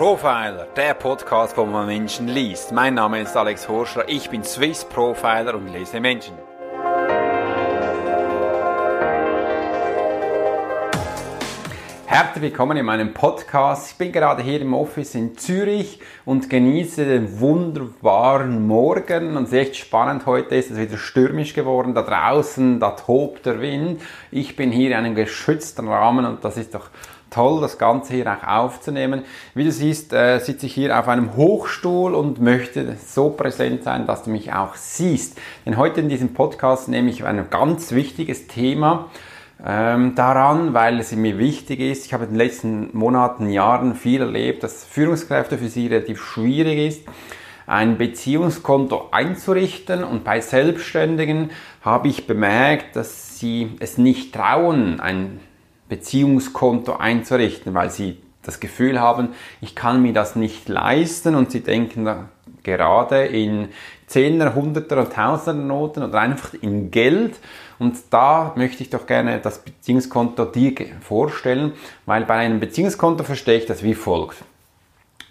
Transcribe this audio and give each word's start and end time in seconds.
Profiler, 0.00 0.66
der 0.76 0.94
Podcast, 0.94 1.58
wo 1.58 1.66
man 1.66 1.86
Menschen 1.86 2.26
liest. 2.26 2.72
Mein 2.72 2.94
Name 2.94 3.20
ist 3.20 3.36
Alex 3.36 3.68
Horschler, 3.68 4.08
ich 4.08 4.30
bin 4.30 4.42
Swiss 4.42 4.82
Profiler 4.82 5.54
und 5.54 5.68
lese 5.68 6.00
Menschen. 6.00 6.32
Herzlich 12.06 12.42
willkommen 12.42 12.78
in 12.78 12.86
meinem 12.86 13.12
Podcast. 13.12 13.90
Ich 13.90 13.98
bin 13.98 14.10
gerade 14.10 14.42
hier 14.42 14.62
im 14.62 14.72
Office 14.72 15.14
in 15.14 15.36
Zürich 15.36 16.00
und 16.24 16.48
genieße 16.48 17.04
den 17.04 17.38
wunderbaren 17.38 18.66
Morgen. 18.66 19.36
Und 19.36 19.44
es 19.44 19.52
ist 19.52 19.58
echt 19.58 19.76
spannend 19.76 20.24
heute, 20.24 20.54
ist 20.54 20.70
es 20.70 20.78
wieder 20.78 20.96
stürmisch 20.96 21.52
geworden. 21.52 21.94
Da 21.94 22.02
draußen, 22.02 22.80
da 22.80 22.92
tobt 22.92 23.44
der 23.44 23.60
Wind. 23.60 24.00
Ich 24.30 24.56
bin 24.56 24.72
hier 24.72 24.92
in 24.92 24.96
einem 24.96 25.14
geschützten 25.14 25.88
Rahmen 25.88 26.24
und 26.24 26.42
das 26.42 26.56
ist 26.56 26.74
doch 26.74 26.88
toll, 27.30 27.60
das 27.60 27.78
Ganze 27.78 28.14
hier 28.14 28.26
auch 28.26 28.46
aufzunehmen. 28.46 29.22
Wie 29.54 29.64
du 29.64 29.72
siehst, 29.72 30.12
äh, 30.12 30.38
sitze 30.38 30.66
ich 30.66 30.74
hier 30.74 30.98
auf 30.98 31.08
einem 31.08 31.36
Hochstuhl 31.36 32.14
und 32.14 32.40
möchte 32.40 32.96
so 33.04 33.30
präsent 33.30 33.84
sein, 33.84 34.06
dass 34.06 34.24
du 34.24 34.30
mich 34.30 34.52
auch 34.52 34.74
siehst. 34.74 35.38
Denn 35.64 35.76
heute 35.76 36.00
in 36.00 36.08
diesem 36.08 36.34
Podcast 36.34 36.88
nehme 36.88 37.10
ich 37.10 37.24
ein 37.24 37.48
ganz 37.50 37.92
wichtiges 37.92 38.46
Thema 38.46 39.08
ähm, 39.64 40.14
daran, 40.14 40.74
weil 40.74 40.98
es 40.98 41.12
mir 41.12 41.38
wichtig 41.38 41.80
ist. 41.80 42.06
Ich 42.06 42.12
habe 42.12 42.24
in 42.24 42.30
den 42.30 42.38
letzten 42.38 42.96
Monaten, 42.96 43.48
Jahren 43.50 43.94
viel 43.94 44.20
erlebt, 44.20 44.62
dass 44.62 44.84
Führungskräfte 44.84 45.58
für 45.58 45.68
sie 45.68 45.86
relativ 45.86 46.20
schwierig 46.20 46.78
ist 46.88 47.08
ein 47.70 47.98
Beziehungskonto 47.98 49.10
einzurichten 49.12 50.02
und 50.02 50.24
bei 50.24 50.40
Selbstständigen 50.40 51.52
habe 51.82 52.08
ich 52.08 52.26
bemerkt, 52.26 52.96
dass 52.96 53.38
sie 53.38 53.76
es 53.78 53.96
nicht 53.96 54.34
trauen, 54.34 54.98
ein 54.98 55.38
Beziehungskonto 55.90 56.94
einzurichten, 56.94 57.74
weil 57.74 57.90
sie 57.90 58.22
das 58.42 58.60
Gefühl 58.60 58.98
haben, 58.98 59.34
ich 59.60 59.74
kann 59.74 60.00
mir 60.00 60.14
das 60.14 60.34
nicht 60.34 60.70
leisten 60.70 61.34
und 61.34 61.50
sie 61.50 61.60
denken 61.60 62.08
gerade 62.62 63.26
in 63.26 63.68
Zehner, 64.06 64.54
Hunderter 64.54 65.00
und 65.00 65.12
Tausender 65.12 65.64
Noten 65.64 66.02
oder 66.02 66.20
einfach 66.20 66.54
in 66.54 66.90
Geld. 66.90 67.38
Und 67.78 67.96
da 68.10 68.52
möchte 68.56 68.82
ich 68.82 68.90
doch 68.90 69.06
gerne 69.06 69.40
das 69.40 69.58
Beziehungskonto 69.58 70.46
dir 70.46 70.74
vorstellen, 71.00 71.72
weil 72.06 72.24
bei 72.24 72.34
einem 72.34 72.60
Beziehungskonto 72.60 73.24
verstehe 73.24 73.58
ich 73.58 73.66
das 73.66 73.82
wie 73.82 73.94
folgt. 73.94 74.38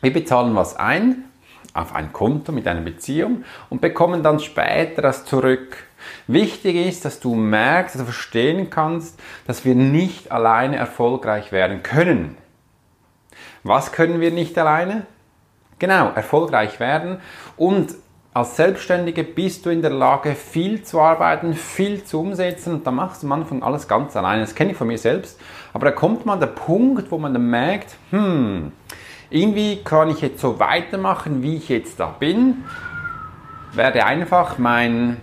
Wir 0.01 0.13
bezahlen 0.13 0.55
was 0.55 0.75
ein 0.75 1.25
auf 1.73 1.93
ein 1.93 2.11
Konto 2.13 2.51
mit 2.51 2.67
einer 2.67 2.81
Beziehung 2.81 3.43
und 3.69 3.81
bekommen 3.81 4.23
dann 4.23 4.39
später 4.39 5.01
das 5.01 5.25
zurück. 5.25 5.85
Wichtig 6.27 6.75
ist, 6.75 7.05
dass 7.05 7.19
du 7.19 7.35
merkst, 7.35 7.95
dass 7.95 8.01
du 8.01 8.05
verstehen 8.05 8.69
kannst, 8.69 9.19
dass 9.47 9.65
wir 9.65 9.75
nicht 9.75 10.31
alleine 10.31 10.77
erfolgreich 10.77 11.51
werden 11.51 11.83
können. 11.83 12.37
Was 13.63 13.91
können 13.91 14.21
wir 14.21 14.31
nicht 14.31 14.57
alleine? 14.57 15.05
Genau, 15.79 16.11
erfolgreich 16.13 16.79
werden 16.79 17.19
und 17.55 17.95
als 18.31 18.55
Selbstständige 18.55 19.23
bist 19.23 19.65
du 19.65 19.69
in 19.69 19.81
der 19.81 19.91
Lage, 19.91 20.35
viel 20.35 20.83
zu 20.83 21.01
arbeiten, 21.01 21.53
viel 21.53 22.03
zu 22.03 22.19
umsetzen 22.19 22.75
und 22.75 22.87
da 22.87 22.91
machst 22.91 23.23
du 23.23 23.27
am 23.27 23.33
Anfang 23.33 23.63
alles 23.63 23.87
ganz 23.87 24.15
alleine. 24.15 24.41
Das 24.41 24.53
kenne 24.53 24.71
ich 24.71 24.77
von 24.77 24.87
mir 24.87 24.97
selbst. 24.99 25.39
Aber 25.73 25.85
da 25.85 25.91
kommt 25.91 26.25
mal 26.25 26.37
der 26.37 26.47
Punkt, 26.47 27.11
wo 27.11 27.17
man 27.17 27.33
dann 27.33 27.49
merkt, 27.49 27.95
hm, 28.11 28.71
irgendwie 29.29 29.83
kann 29.83 30.09
ich 30.09 30.21
jetzt 30.21 30.41
so 30.41 30.59
weitermachen, 30.59 31.41
wie 31.41 31.55
ich 31.55 31.69
jetzt 31.69 31.99
da 31.99 32.07
bin, 32.07 32.65
werde 33.73 34.05
einfach 34.05 34.57
mein 34.57 35.17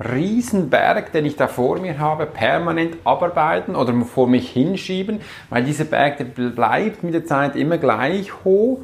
Riesenberg, 0.00 1.12
den 1.12 1.26
ich 1.26 1.36
da 1.36 1.46
vor 1.46 1.78
mir 1.78 1.98
habe, 1.98 2.26
permanent 2.26 2.96
abarbeiten 3.04 3.76
oder 3.76 3.92
vor 4.04 4.26
mich 4.26 4.50
hinschieben, 4.50 5.20
weil 5.50 5.64
dieser 5.64 5.84
Berg 5.84 6.16
der 6.18 6.24
bleibt 6.24 7.02
mit 7.02 7.14
der 7.14 7.24
Zeit 7.24 7.54
immer 7.54 7.78
gleich 7.78 8.44
hoch, 8.44 8.80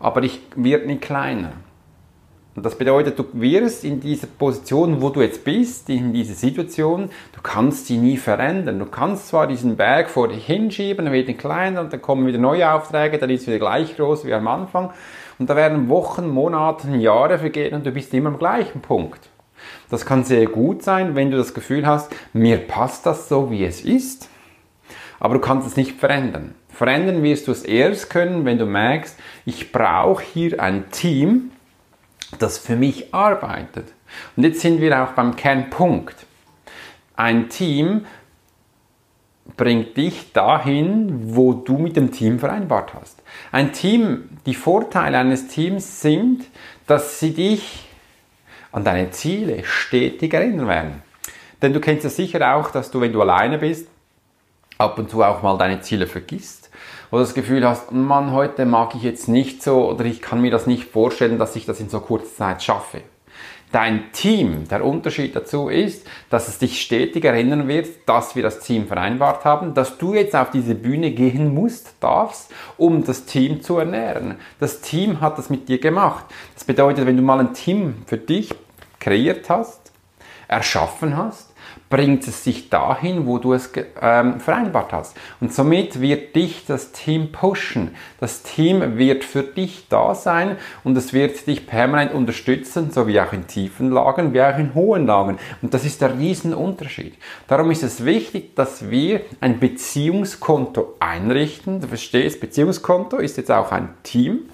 aber 0.00 0.22
ich 0.22 0.40
wird 0.56 0.86
nicht 0.86 1.02
kleiner. 1.02 1.52
Und 2.56 2.64
das 2.64 2.78
bedeutet, 2.78 3.18
du 3.18 3.26
wirst 3.34 3.84
in 3.84 4.00
dieser 4.00 4.26
Position, 4.26 5.02
wo 5.02 5.10
du 5.10 5.20
jetzt 5.20 5.44
bist, 5.44 5.90
in 5.90 6.14
dieser 6.14 6.34
Situation, 6.34 7.10
du 7.34 7.42
kannst 7.42 7.86
sie 7.86 7.98
nie 7.98 8.16
verändern. 8.16 8.78
Du 8.78 8.86
kannst 8.86 9.28
zwar 9.28 9.46
diesen 9.46 9.76
Berg 9.76 10.08
vor 10.08 10.28
dich 10.28 10.46
hinschieben, 10.46 11.04
dann 11.04 11.12
wird 11.12 11.28
er 11.28 11.34
kleiner 11.34 11.82
und 11.82 11.92
dann 11.92 12.00
kommen 12.00 12.26
wieder 12.26 12.38
neue 12.38 12.72
Aufträge, 12.72 13.18
dann 13.18 13.28
ist 13.28 13.42
es 13.42 13.48
wieder 13.48 13.58
gleich 13.58 13.94
groß 13.96 14.24
wie 14.24 14.32
am 14.32 14.48
Anfang. 14.48 14.90
Und 15.38 15.50
da 15.50 15.54
werden 15.54 15.90
Wochen, 15.90 16.30
Monate, 16.30 16.88
Jahre 16.96 17.38
vergehen 17.38 17.74
und 17.74 17.84
du 17.84 17.90
bist 17.90 18.14
immer 18.14 18.30
am 18.30 18.38
gleichen 18.38 18.80
Punkt. 18.80 19.28
Das 19.90 20.04
kann 20.04 20.24
sehr 20.24 20.46
gut 20.46 20.82
sein, 20.82 21.14
wenn 21.14 21.30
du 21.30 21.36
das 21.36 21.54
Gefühl 21.54 21.86
hast, 21.86 22.14
mir 22.32 22.58
passt 22.58 23.06
das 23.06 23.28
so, 23.28 23.50
wie 23.50 23.64
es 23.64 23.80
ist, 23.80 24.28
aber 25.20 25.34
du 25.34 25.40
kannst 25.40 25.66
es 25.66 25.76
nicht 25.76 25.98
verändern. 25.98 26.54
Verändern 26.68 27.22
wirst 27.22 27.48
du 27.48 27.52
es 27.52 27.62
erst 27.62 28.10
können, 28.10 28.44
wenn 28.44 28.58
du 28.58 28.66
merkst, 28.66 29.16
ich 29.46 29.72
brauche 29.72 30.22
hier 30.22 30.60
ein 30.60 30.90
Team, 30.90 31.52
das 32.38 32.58
für 32.58 32.76
mich 32.76 33.14
arbeitet. 33.14 33.92
Und 34.36 34.42
jetzt 34.42 34.60
sind 34.60 34.80
wir 34.80 35.02
auch 35.02 35.12
beim 35.12 35.36
Kernpunkt. 35.36 36.26
Ein 37.14 37.48
Team 37.48 38.04
bringt 39.56 39.96
dich 39.96 40.32
dahin, 40.32 41.34
wo 41.34 41.54
du 41.54 41.78
mit 41.78 41.96
dem 41.96 42.12
Team 42.12 42.38
vereinbart 42.38 42.94
hast. 42.94 43.22
Ein 43.52 43.72
Team, 43.72 44.28
die 44.44 44.54
Vorteile 44.54 45.18
eines 45.18 45.48
Teams 45.48 46.00
sind, 46.02 46.44
dass 46.86 47.20
sie 47.20 47.32
dich 47.32 47.85
an 48.76 48.84
deine 48.84 49.10
Ziele 49.10 49.64
stetig 49.64 50.34
erinnern 50.34 50.68
werden. 50.68 51.02
Denn 51.62 51.72
du 51.72 51.80
kennst 51.80 52.04
ja 52.04 52.10
sicher 52.10 52.54
auch, 52.54 52.70
dass 52.70 52.90
du, 52.90 53.00
wenn 53.00 53.12
du 53.12 53.22
alleine 53.22 53.56
bist, 53.56 53.88
ab 54.76 54.98
und 54.98 55.08
zu 55.08 55.22
auch 55.22 55.42
mal 55.42 55.56
deine 55.56 55.80
Ziele 55.80 56.06
vergisst 56.06 56.70
oder 57.10 57.22
das 57.22 57.32
Gefühl 57.32 57.66
hast, 57.66 57.90
Mann, 57.90 58.32
heute 58.32 58.66
mag 58.66 58.94
ich 58.94 59.02
jetzt 59.02 59.28
nicht 59.28 59.62
so 59.62 59.88
oder 59.88 60.04
ich 60.04 60.20
kann 60.20 60.42
mir 60.42 60.50
das 60.50 60.66
nicht 60.66 60.84
vorstellen, 60.84 61.38
dass 61.38 61.56
ich 61.56 61.64
das 61.64 61.80
in 61.80 61.88
so 61.88 62.00
kurzer 62.00 62.36
Zeit 62.36 62.62
schaffe 62.62 63.00
dein 63.72 64.12
Team. 64.12 64.68
Der 64.68 64.84
Unterschied 64.84 65.34
dazu 65.34 65.68
ist, 65.68 66.06
dass 66.30 66.48
es 66.48 66.58
dich 66.58 66.80
stetig 66.80 67.24
erinnern 67.24 67.68
wird, 67.68 67.88
dass 68.06 68.36
wir 68.36 68.42
das 68.42 68.60
Team 68.60 68.86
vereinbart 68.86 69.44
haben, 69.44 69.74
dass 69.74 69.98
du 69.98 70.14
jetzt 70.14 70.34
auf 70.34 70.50
diese 70.50 70.74
Bühne 70.74 71.10
gehen 71.10 71.52
musst, 71.52 71.94
darfst, 72.00 72.50
um 72.76 73.04
das 73.04 73.26
Team 73.26 73.62
zu 73.62 73.78
ernähren. 73.78 74.36
Das 74.60 74.80
Team 74.80 75.20
hat 75.20 75.38
das 75.38 75.50
mit 75.50 75.68
dir 75.68 75.78
gemacht. 75.78 76.24
Das 76.54 76.64
bedeutet, 76.64 77.06
wenn 77.06 77.16
du 77.16 77.22
mal 77.22 77.40
ein 77.40 77.54
Team 77.54 77.96
für 78.06 78.18
dich 78.18 78.54
kreiert 79.06 79.48
hast, 79.48 79.92
erschaffen 80.48 81.16
hast, 81.16 81.52
bringt 81.88 82.26
es 82.26 82.42
sich 82.42 82.70
dahin, 82.70 83.24
wo 83.24 83.38
du 83.38 83.52
es 83.52 83.70
ähm, 84.02 84.40
vereinbart 84.40 84.92
hast. 84.92 85.16
Und 85.40 85.54
somit 85.54 86.00
wird 86.00 86.34
dich 86.34 86.64
das 86.66 86.90
Team 86.90 87.30
pushen. 87.30 87.94
Das 88.18 88.42
Team 88.42 88.98
wird 88.98 89.22
für 89.22 89.44
dich 89.44 89.86
da 89.88 90.16
sein 90.16 90.56
und 90.82 90.98
es 90.98 91.12
wird 91.12 91.46
dich 91.46 91.68
permanent 91.68 92.14
unterstützen, 92.14 92.90
so 92.90 93.06
wie 93.06 93.20
auch 93.20 93.32
in 93.32 93.46
tiefen 93.46 93.92
Lagen, 93.92 94.34
wie 94.34 94.42
auch 94.42 94.58
in 94.58 94.74
hohen 94.74 95.06
Lagen. 95.06 95.38
Und 95.62 95.72
das 95.72 95.84
ist 95.84 96.00
der 96.00 96.18
Riesenunterschied. 96.18 97.14
Darum 97.46 97.70
ist 97.70 97.84
es 97.84 98.04
wichtig, 98.04 98.56
dass 98.56 98.90
wir 98.90 99.20
ein 99.40 99.60
Beziehungskonto 99.60 100.94
einrichten. 100.98 101.80
Du 101.80 101.86
verstehst, 101.86 102.40
Beziehungskonto 102.40 103.18
ist 103.18 103.36
jetzt 103.36 103.52
auch 103.52 103.70
ein 103.70 103.90
Team 104.02 104.48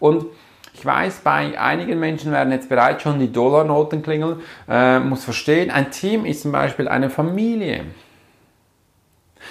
und 0.00 0.26
ich 0.74 0.84
weiß, 0.84 1.20
bei 1.20 1.58
einigen 1.58 2.00
Menschen 2.00 2.32
werden 2.32 2.52
jetzt 2.52 2.68
bereits 2.68 3.02
schon 3.02 3.18
die 3.18 3.30
Dollarnoten 3.30 4.02
klingeln. 4.02 4.40
Äh, 4.68 5.00
muss 5.00 5.24
verstehen, 5.24 5.70
ein 5.70 5.90
Team 5.90 6.24
ist 6.24 6.42
zum 6.42 6.52
Beispiel 6.52 6.88
eine 6.88 7.10
Familie. 7.10 7.84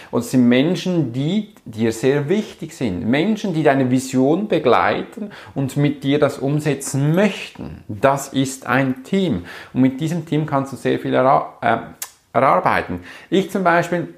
Und 0.09 0.21
es 0.21 0.31
sind 0.31 0.47
Menschen, 0.47 1.13
die 1.13 1.53
dir 1.65 1.91
sehr 1.91 2.27
wichtig 2.27 2.73
sind. 2.73 3.05
Menschen, 3.05 3.53
die 3.53 3.63
deine 3.63 3.91
Vision 3.91 4.47
begleiten 4.47 5.31
und 5.53 5.77
mit 5.77 6.03
dir 6.03 6.19
das 6.19 6.39
umsetzen 6.39 7.13
möchten. 7.13 7.83
Das 7.88 8.29
ist 8.29 8.65
ein 8.65 9.03
Team. 9.03 9.45
Und 9.73 9.81
mit 9.81 9.99
diesem 10.01 10.25
Team 10.25 10.45
kannst 10.45 10.73
du 10.73 10.77
sehr 10.77 10.99
viel 10.99 11.13
äh, 11.13 11.77
erarbeiten. 12.33 13.01
Ich 13.29 13.51
zum 13.51 13.63
Beispiel 13.63 14.13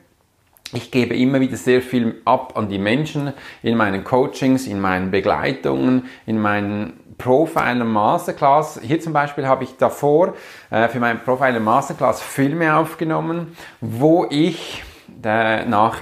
ich 0.74 0.92
gebe 0.92 1.16
immer 1.16 1.40
wieder 1.40 1.58
sehr 1.58 1.82
viel 1.82 2.22
ab 2.26 2.54
an 2.56 2.70
die 2.70 2.80
Menschen 2.80 3.34
in 3.62 3.78
meinen 3.78 4.04
Coachings, 4.04 4.68
in 4.68 4.82
meinen 4.82 5.12
Begleitungen, 5.12 6.06
in 6.26 6.40
meinen 6.40 6.94
Profiler 7.18 7.86
Masterclass. 7.86 8.80
Hier 8.82 9.00
zum 9.00 9.14
Beispiel 9.14 9.48
habe 9.48 9.64
ich 9.64 9.78
davor 9.78 10.34
äh, 10.70 10.88
für 10.88 11.00
meinen 11.00 11.20
Profiler 11.20 11.60
Masterclass 11.60 12.22
Filme 12.22 12.76
aufgenommen, 12.76 13.56
wo 13.82 14.26
ich 14.30 14.84
äh, 15.24 15.66
nach 15.66 16.02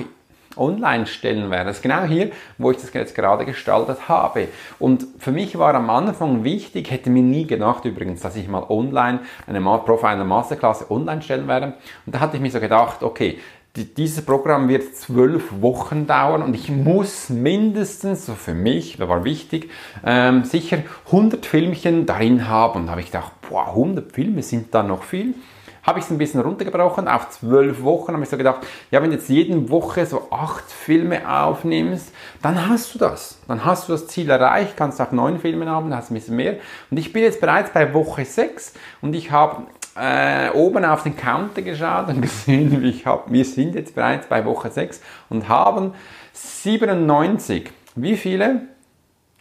online 0.58 1.06
stellen 1.06 1.50
werde. 1.50 1.66
Das 1.66 1.78
ist 1.78 1.82
genau 1.82 2.04
hier, 2.04 2.32
wo 2.58 2.72
ich 2.72 2.78
das 2.78 2.94
jetzt 2.94 3.16
gerade 3.16 3.46
gestaltet 3.46 4.10
habe. 4.10 4.48
Und 4.80 5.06
für 5.20 5.32
mich 5.32 5.58
war 5.58 5.74
am 5.76 5.90
Anfang 5.90 6.44
wichtig, 6.44 6.92
hätte 6.92 7.10
mir 7.10 7.24
nie 7.24 7.48
gedacht 7.48 7.86
übrigens, 7.86 8.22
dass 8.22 8.36
ich 8.36 8.48
mal 8.48 8.64
online 8.70 9.20
eine 9.48 9.62
Profiler 9.62 10.24
Masterclass 10.24 10.90
online 10.90 11.22
stellen 11.22 11.48
werde. 11.48 11.74
Und 12.06 12.16
da 12.16 12.20
hatte 12.20 12.38
ich 12.38 12.42
mir 12.42 12.52
so 12.52 12.60
gedacht, 12.60 13.04
okay, 13.04 13.40
dieses 13.76 14.26
Programm 14.26 14.68
wird 14.68 14.96
zwölf 14.96 15.62
Wochen 15.62 16.06
dauern 16.06 16.42
und 16.44 16.54
ich 16.54 16.70
muss 16.70 17.30
mindestens, 17.30 18.26
so 18.26 18.34
für 18.34 18.54
mich, 18.54 18.98
das 18.98 19.08
war 19.08 19.24
wichtig, 19.24 19.70
ähm, 20.06 20.44
sicher 20.44 20.80
100 21.06 21.46
Filmchen 21.46 22.06
darin 22.06 22.50
haben. 22.50 22.82
Und 22.82 22.86
da 22.88 22.92
habe 22.92 23.02
ich 23.02 23.08
gedacht, 23.08 23.32
boah, 23.50 23.70
100 23.70 24.12
Filme 24.12 24.44
sind 24.44 24.74
da 24.76 24.84
noch 24.84 25.04
viel. 25.04 25.36
habe 25.84 25.98
ich 25.98 26.06
es 26.06 26.12
ein 26.12 26.20
bisschen 26.20 26.42
runtergebrochen 26.42 27.08
auf 27.08 27.32
zwölf 27.32 27.82
Wochen. 27.82 28.14
Habe 28.14 28.22
ich 28.22 28.30
so 28.30 28.38
gedacht, 28.38 28.60
ja, 28.92 29.02
wenn 29.02 29.10
du 29.10 29.16
jetzt 29.16 29.30
jede 29.30 29.70
Woche 29.70 30.06
so 30.06 30.28
acht 30.30 30.70
Filme 30.70 31.28
aufnimmst, 31.28 32.14
dann 32.42 32.70
hast 32.70 32.94
du 32.94 33.00
das. 33.00 33.40
Dann 33.48 33.66
hast 33.66 33.88
du 33.88 33.94
das 33.94 34.06
Ziel 34.06 34.30
erreicht, 34.30 34.78
kannst 34.78 35.02
auch 35.02 35.12
neun 35.12 35.40
Filme 35.40 35.68
haben, 35.68 35.90
dann 35.90 35.98
hast 35.98 36.10
du 36.10 36.14
ein 36.14 36.20
bisschen 36.20 36.36
mehr. 36.36 36.58
Und 36.92 36.98
ich 36.98 37.12
bin 37.12 37.24
jetzt 37.24 37.42
bereits 37.42 37.72
bei 37.72 37.94
Woche 37.96 38.26
sechs 38.26 38.74
und 39.02 39.16
ich 39.16 39.32
habe 39.32 39.66
äh, 39.96 40.50
oben 40.52 40.86
auf 40.86 41.04
den 41.04 41.16
Counter 41.16 41.62
geschaut 41.62 42.08
und 42.08 42.22
gesehen, 42.22 42.84
ich 42.84 43.06
hab, 43.06 43.32
wir 43.32 43.46
sind 43.46 43.76
jetzt 43.76 43.96
bereits 43.96 44.28
bei 44.28 44.46
Woche 44.46 44.72
6 44.72 45.02
und 45.30 45.48
haben 45.50 45.94
97. 46.34 47.72
Wie 47.96 48.16
viele? 48.16 48.62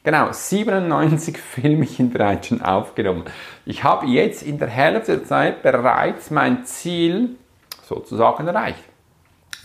Genau, 0.02 0.32
97 0.32 1.38
Filmchen 1.55 2.11
bereits 2.11 2.49
schon 2.49 2.62
aufgenommen. 2.62 3.25
Ich 3.64 3.85
habe 3.85 4.06
jetzt 4.06 4.43
in 4.43 4.58
der 4.58 4.69
Hälfte 4.69 5.19
der 5.19 5.26
Zeit 5.26 5.62
bereits 5.62 6.31
mein 6.31 6.64
Ziel 6.64 7.37
sozusagen 7.82 8.47
erreicht. 8.47 8.82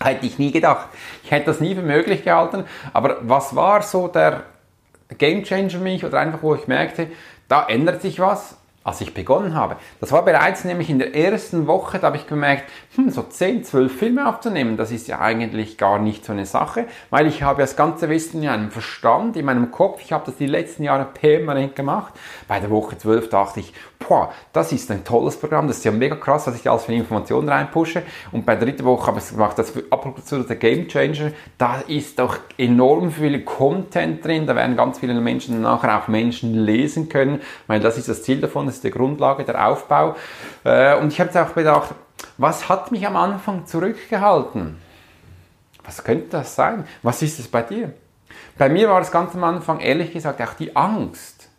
Hätte 0.02 0.26
ich 0.26 0.38
nie 0.38 0.52
gedacht. 0.52 0.90
Ich 1.24 1.32
hätte 1.32 1.46
das 1.46 1.62
nie 1.62 1.74
für 1.74 1.82
möglich 1.82 2.24
gehalten. 2.24 2.66
Aber 2.92 3.18
was 3.22 3.56
war 3.56 3.82
so 3.82 4.10
der 4.10 4.44
Game 5.18 5.44
Changer 5.44 5.70
für 5.70 5.78
mich 5.80 6.04
oder 6.04 6.20
einfach, 6.20 6.44
wo 6.44 6.54
ich 6.54 6.68
merkte, 6.68 7.08
da 7.48 7.66
ändert 7.68 8.02
sich 8.02 8.20
was 8.20 8.58
als 8.86 9.02
ich 9.02 9.16
begonnen 9.16 9.56
habe. 9.56 9.78
Das 10.00 10.12
war 10.12 10.24
bereits 10.24 10.64
nämlich 10.64 10.92
in 10.92 11.00
der 11.00 11.16
ersten 11.16 11.66
Woche, 11.66 11.98
da 11.98 12.08
habe 12.08 12.18
ich 12.18 12.28
gemerkt, 12.28 12.70
hm, 12.96 13.10
so 13.10 13.24
10, 13.24 13.64
12 13.64 13.92
Filme 13.92 14.30
aufzunehmen, 14.30 14.78
das 14.78 14.92
ist 14.92 15.08
ja 15.08 15.20
eigentlich 15.20 15.80
gar 15.80 15.98
nicht 15.98 16.24
so 16.24 16.34
eine 16.34 16.46
Sache, 16.46 16.86
weil 17.10 17.26
ich 17.26 17.42
habe 17.42 17.64
das 17.64 17.76
ganze 17.76 18.10
Wissen 18.10 18.44
in 18.44 18.50
einem 18.50 18.70
Verstand, 18.70 19.38
in 19.38 19.46
meinem 19.46 19.72
Kopf, 19.72 20.02
ich 20.04 20.14
habe 20.14 20.28
das 20.28 20.38
die 20.38 20.46
letzten 20.46 20.84
Jahre 20.84 21.06
permanent 21.06 21.76
gemacht. 21.76 22.14
Bei 22.48 22.60
der 22.60 22.70
Woche 22.70 22.96
12 22.96 23.30
dachte 23.30 23.60
ich, 23.60 23.74
boah, 24.08 24.32
das 24.54 24.72
ist 24.72 24.92
ein 24.92 25.04
tolles 25.04 25.38
Programm, 25.38 25.68
das 25.68 25.78
ist 25.78 25.86
ja 25.86 25.92
mega 25.92 26.16
krass, 26.16 26.46
was 26.46 26.56
ich 26.56 26.62
da 26.62 26.72
alles 26.72 26.86
für 26.86 26.94
Informationen 26.94 27.50
reinpushe. 27.50 28.04
Und 28.32 28.46
bei 28.46 28.56
der 28.56 28.68
dritten 28.68 28.86
Woche 28.86 29.08
habe 29.08 29.18
ich 29.18 29.26
es 29.26 29.32
gemacht, 29.32 29.58
das 29.58 29.72
ist 29.72 29.92
absolut 29.92 30.48
der 30.48 30.58
Game 30.58 30.88
Changer. 30.88 31.32
Da 31.58 31.82
ist 31.88 32.20
doch 32.20 32.38
enorm 32.58 33.12
viel 33.12 33.44
Content 33.44 34.24
drin, 34.24 34.46
da 34.46 34.56
werden 34.56 34.76
ganz 34.76 35.00
viele 35.00 35.16
Menschen 35.16 35.62
nachher 35.62 35.98
auch 35.98 36.08
Menschen 36.08 36.54
lesen 36.54 37.10
können, 37.10 37.42
weil 37.68 37.80
das 37.80 37.98
ist 37.98 38.10
das 38.10 38.24
Ziel 38.24 38.42
davon, 38.42 38.68
ist 38.76 38.84
die 38.84 38.92
Grundlage, 38.92 39.44
der 39.44 39.68
Aufbau. 39.68 40.16
Äh, 40.64 40.96
und 40.98 41.12
ich 41.12 41.20
habe 41.20 41.30
jetzt 41.30 41.38
auch 41.38 41.54
gedacht, 41.54 41.96
was 42.38 42.70
hat 42.70 42.92
mich 42.92 43.06
am 43.06 43.16
Anfang 43.16 43.66
zurückgehalten? 43.66 44.78
Was 45.84 46.04
könnte 46.04 46.30
das 46.32 46.56
sein? 46.56 46.86
Was 47.04 47.22
ist 47.22 47.40
es 47.40 47.48
bei 47.48 47.62
dir? 47.62 47.94
Bei 48.58 48.70
mir 48.70 48.90
war 48.90 49.02
es 49.02 49.12
ganz 49.12 49.36
am 49.36 49.44
Anfang 49.44 49.80
ehrlich 49.80 50.12
gesagt 50.12 50.42
auch 50.42 50.54
die 50.54 50.76
Angst. 50.76 51.50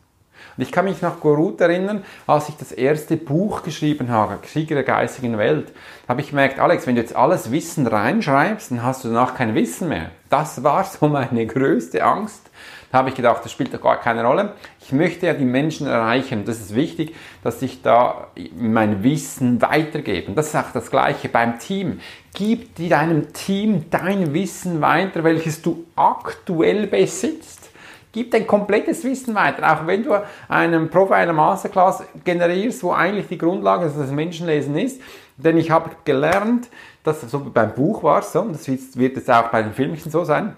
Und 0.56 0.62
ich 0.62 0.72
kann 0.72 0.86
mich 0.86 1.02
noch 1.02 1.20
gut 1.20 1.60
erinnern, 1.60 2.02
als 2.26 2.48
ich 2.48 2.56
das 2.56 2.72
erste 2.72 3.16
Buch 3.18 3.62
geschrieben 3.62 4.10
habe, 4.10 4.38
Krieger 4.38 4.74
der 4.74 4.84
geistigen 4.84 5.36
Welt, 5.36 5.72
habe 6.08 6.22
ich 6.22 6.30
gemerkt, 6.30 6.58
Alex, 6.58 6.86
wenn 6.86 6.94
du 6.94 7.02
jetzt 7.02 7.14
alles 7.14 7.50
Wissen 7.52 7.86
reinschreibst, 7.86 8.70
dann 8.70 8.82
hast 8.82 9.04
du 9.04 9.08
danach 9.08 9.34
kein 9.34 9.54
Wissen 9.54 9.88
mehr. 9.88 10.10
Das 10.30 10.62
war 10.62 10.82
so 10.84 11.08
meine 11.08 11.46
größte 11.46 12.02
Angst. 12.02 12.50
Da 12.90 12.98
habe 12.98 13.08
ich 13.08 13.14
gedacht, 13.14 13.44
das 13.44 13.52
spielt 13.52 13.74
doch 13.74 13.80
gar 13.80 14.00
keine 14.00 14.24
Rolle. 14.24 14.52
Ich 14.80 14.92
möchte 14.92 15.26
ja 15.26 15.34
die 15.34 15.44
Menschen 15.44 15.86
erreichen. 15.86 16.44
Das 16.44 16.60
ist 16.60 16.74
wichtig, 16.74 17.14
dass 17.42 17.60
ich 17.62 17.82
da 17.82 18.28
mein 18.56 19.02
Wissen 19.02 19.60
weitergebe. 19.60 20.28
Und 20.28 20.36
das 20.36 20.48
ist 20.48 20.56
auch 20.56 20.72
das 20.72 20.90
Gleiche 20.90 21.28
beim 21.28 21.58
Team. 21.58 22.00
Gib 22.34 22.76
deinem 22.76 23.32
Team 23.32 23.86
dein 23.90 24.32
Wissen 24.32 24.80
weiter, 24.80 25.24
welches 25.24 25.62
du 25.62 25.84
aktuell 25.96 26.86
besitzt. 26.86 27.70
Gib 28.12 28.30
dein 28.30 28.46
komplettes 28.46 29.04
Wissen 29.04 29.34
weiter. 29.34 29.70
Auch 29.70 29.86
wenn 29.86 30.04
du 30.04 30.22
einen 30.48 30.88
Profi 30.88 31.14
einer 31.14 31.32
Masterclass 31.32 32.02
generierst, 32.24 32.82
wo 32.82 32.92
eigentlich 32.92 33.28
die 33.28 33.38
Grundlage 33.38 33.90
des 33.90 34.10
Menschenlesen 34.10 34.76
ist. 34.78 35.02
Denn 35.36 35.58
ich 35.58 35.70
habe 35.70 35.90
gelernt, 36.04 36.68
dass 37.04 37.20
so 37.20 37.40
beim 37.40 37.74
Buch 37.74 38.02
war 38.02 38.20
es 38.20 38.32
so, 38.32 38.40
und 38.40 38.54
das 38.54 38.66
wird 38.68 39.16
jetzt 39.16 39.30
auch 39.30 39.48
bei 39.48 39.62
den 39.62 39.74
Filmchen 39.74 40.10
so 40.10 40.24
sein, 40.24 40.56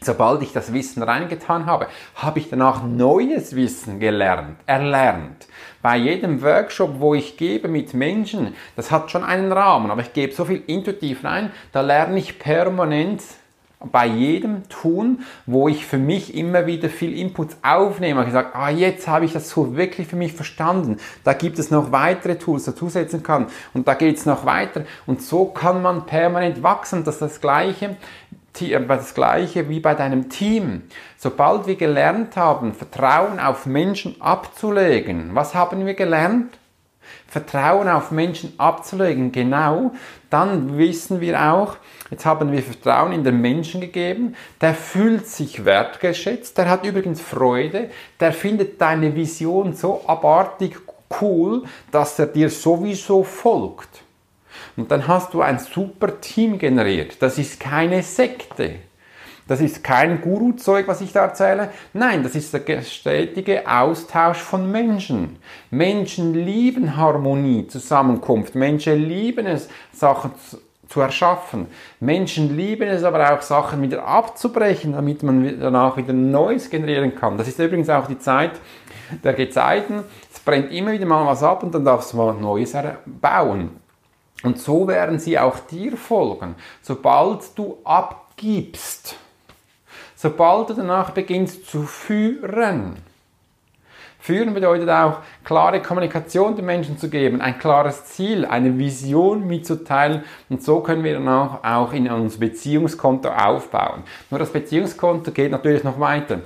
Sobald 0.00 0.42
ich 0.42 0.52
das 0.52 0.72
Wissen 0.72 1.02
reingetan 1.02 1.66
habe, 1.66 1.88
habe 2.14 2.38
ich 2.38 2.48
danach 2.48 2.84
neues 2.84 3.56
Wissen 3.56 3.98
gelernt, 3.98 4.58
erlernt. 4.66 5.46
Bei 5.82 5.96
jedem 5.96 6.42
Workshop, 6.42 7.00
wo 7.00 7.14
ich 7.14 7.36
gebe 7.36 7.68
mit 7.68 7.94
Menschen, 7.94 8.54
das 8.76 8.90
hat 8.90 9.10
schon 9.10 9.24
einen 9.24 9.52
Rahmen, 9.52 9.90
aber 9.90 10.02
ich 10.02 10.12
gebe 10.12 10.32
so 10.32 10.44
viel 10.44 10.62
intuitiv 10.66 11.24
rein, 11.24 11.50
da 11.72 11.80
lerne 11.80 12.18
ich 12.18 12.38
permanent 12.38 13.22
bei 13.80 14.06
jedem 14.06 14.68
tun, 14.68 15.20
wo 15.46 15.68
ich 15.68 15.86
für 15.86 15.98
mich 15.98 16.34
immer 16.34 16.66
wieder 16.66 16.88
viel 16.88 17.16
Inputs 17.16 17.56
aufnehme. 17.62 18.20
Ich 18.22 18.26
gesagt, 18.26 18.56
ah, 18.56 18.70
jetzt 18.70 19.06
habe 19.06 19.24
ich 19.24 19.32
das 19.32 19.50
so 19.50 19.76
wirklich 19.76 20.08
für 20.08 20.16
mich 20.16 20.32
verstanden. 20.32 20.96
Da 21.22 21.32
gibt 21.32 21.58
es 21.60 21.70
noch 21.70 21.92
weitere 21.92 22.36
Tools, 22.36 22.64
die 22.64 22.74
zusetzen 22.74 23.22
kann. 23.22 23.46
Und 23.74 23.86
da 23.86 23.94
geht 23.94 24.16
es 24.16 24.26
noch 24.26 24.44
weiter. 24.44 24.84
Und 25.06 25.22
so 25.22 25.46
kann 25.46 25.80
man 25.80 26.06
permanent 26.06 26.62
wachsen. 26.62 27.04
Das 27.04 27.16
ist 27.16 27.22
das 27.22 27.40
Gleiche, 27.40 27.96
das 28.52 29.14
Gleiche 29.14 29.68
wie 29.68 29.80
bei 29.80 29.94
deinem 29.94 30.28
Team. 30.28 30.82
Sobald 31.16 31.66
wir 31.66 31.76
gelernt 31.76 32.36
haben, 32.36 32.74
Vertrauen 32.74 33.38
auf 33.40 33.66
Menschen 33.66 34.20
abzulegen, 34.20 35.34
was 35.34 35.54
haben 35.54 35.86
wir 35.86 35.94
gelernt? 35.94 36.58
Vertrauen 37.26 37.88
auf 37.88 38.10
Menschen 38.10 38.52
abzulegen, 38.58 39.32
genau, 39.32 39.92
dann 40.30 40.76
wissen 40.78 41.20
wir 41.20 41.40
auch, 41.40 41.76
jetzt 42.10 42.26
haben 42.26 42.52
wir 42.52 42.62
Vertrauen 42.62 43.12
in 43.12 43.24
den 43.24 43.40
Menschen 43.40 43.80
gegeben, 43.80 44.34
der 44.60 44.74
fühlt 44.74 45.26
sich 45.26 45.64
wertgeschätzt, 45.64 46.56
der 46.58 46.68
hat 46.68 46.84
übrigens 46.86 47.20
Freude, 47.20 47.90
der 48.20 48.32
findet 48.32 48.80
deine 48.80 49.14
Vision 49.14 49.74
so 49.74 50.02
abartig 50.06 50.76
cool, 51.20 51.64
dass 51.90 52.18
er 52.18 52.26
dir 52.26 52.50
sowieso 52.50 53.24
folgt. 53.24 54.02
Und 54.78 54.92
dann 54.92 55.08
hast 55.08 55.34
du 55.34 55.42
ein 55.42 55.58
super 55.58 56.20
Team 56.20 56.56
generiert. 56.56 57.20
Das 57.20 57.36
ist 57.36 57.58
keine 57.58 58.00
Sekte. 58.04 58.76
Das 59.48 59.60
ist 59.60 59.82
kein 59.82 60.20
Guru-Zeug, 60.20 60.86
was 60.86 61.00
ich 61.00 61.10
da 61.10 61.24
erzähle. 61.24 61.70
Nein, 61.94 62.22
das 62.22 62.36
ist 62.36 62.54
der 62.54 62.82
stetige 62.82 63.68
Austausch 63.68 64.38
von 64.38 64.70
Menschen. 64.70 65.36
Menschen 65.70 66.32
lieben 66.32 66.96
Harmonie, 66.96 67.66
Zusammenkunft. 67.66 68.54
Menschen 68.54 69.08
lieben 69.08 69.46
es, 69.46 69.68
Sachen 69.92 70.30
zu, 70.86 71.00
erschaffen. 71.00 71.66
Menschen 71.98 72.56
lieben 72.56 72.88
es 72.88 73.02
aber 73.02 73.32
auch, 73.32 73.42
Sachen 73.42 73.82
wieder 73.82 74.06
abzubrechen, 74.06 74.92
damit 74.92 75.24
man 75.24 75.58
danach 75.58 75.96
wieder 75.96 76.12
Neues 76.12 76.70
generieren 76.70 77.16
kann. 77.16 77.36
Das 77.36 77.48
ist 77.48 77.58
übrigens 77.58 77.88
auch 77.88 78.06
die 78.06 78.18
Zeit 78.18 78.52
der 79.24 79.32
Gezeiten. 79.32 80.04
Es 80.32 80.38
brennt 80.38 80.70
immer 80.70 80.92
wieder 80.92 81.06
mal 81.06 81.26
was 81.26 81.42
ab 81.42 81.64
und 81.64 81.74
dann 81.74 81.84
darfst 81.84 82.12
du 82.12 82.18
mal 82.18 82.34
Neues 82.34 82.76
bauen. 83.06 83.87
Und 84.42 84.60
so 84.60 84.86
werden 84.86 85.18
sie 85.18 85.38
auch 85.38 85.58
dir 85.58 85.96
folgen. 85.96 86.54
Sobald 86.80 87.58
du 87.58 87.78
abgibst, 87.84 89.16
sobald 90.14 90.70
du 90.70 90.74
danach 90.74 91.10
beginnst 91.10 91.66
zu 91.66 91.82
führen. 91.82 92.96
Führen 94.20 94.52
bedeutet 94.52 94.90
auch, 94.90 95.20
klare 95.44 95.80
Kommunikation 95.80 96.56
den 96.56 96.66
Menschen 96.66 96.98
zu 96.98 97.08
geben, 97.08 97.40
ein 97.40 97.58
klares 97.58 98.04
Ziel, 98.06 98.44
eine 98.44 98.76
Vision 98.76 99.46
mitzuteilen 99.46 100.24
und 100.48 100.62
so 100.62 100.80
können 100.80 101.04
wir 101.04 101.14
dann 101.14 101.28
auch, 101.28 101.62
auch 101.62 101.92
in 101.92 102.10
unser 102.10 102.38
Beziehungskonto 102.38 103.28
aufbauen. 103.28 104.02
Nur 104.28 104.40
das 104.40 104.52
Beziehungskonto 104.52 105.30
geht 105.30 105.52
natürlich 105.52 105.84
noch 105.84 105.98
weiter. 106.00 106.40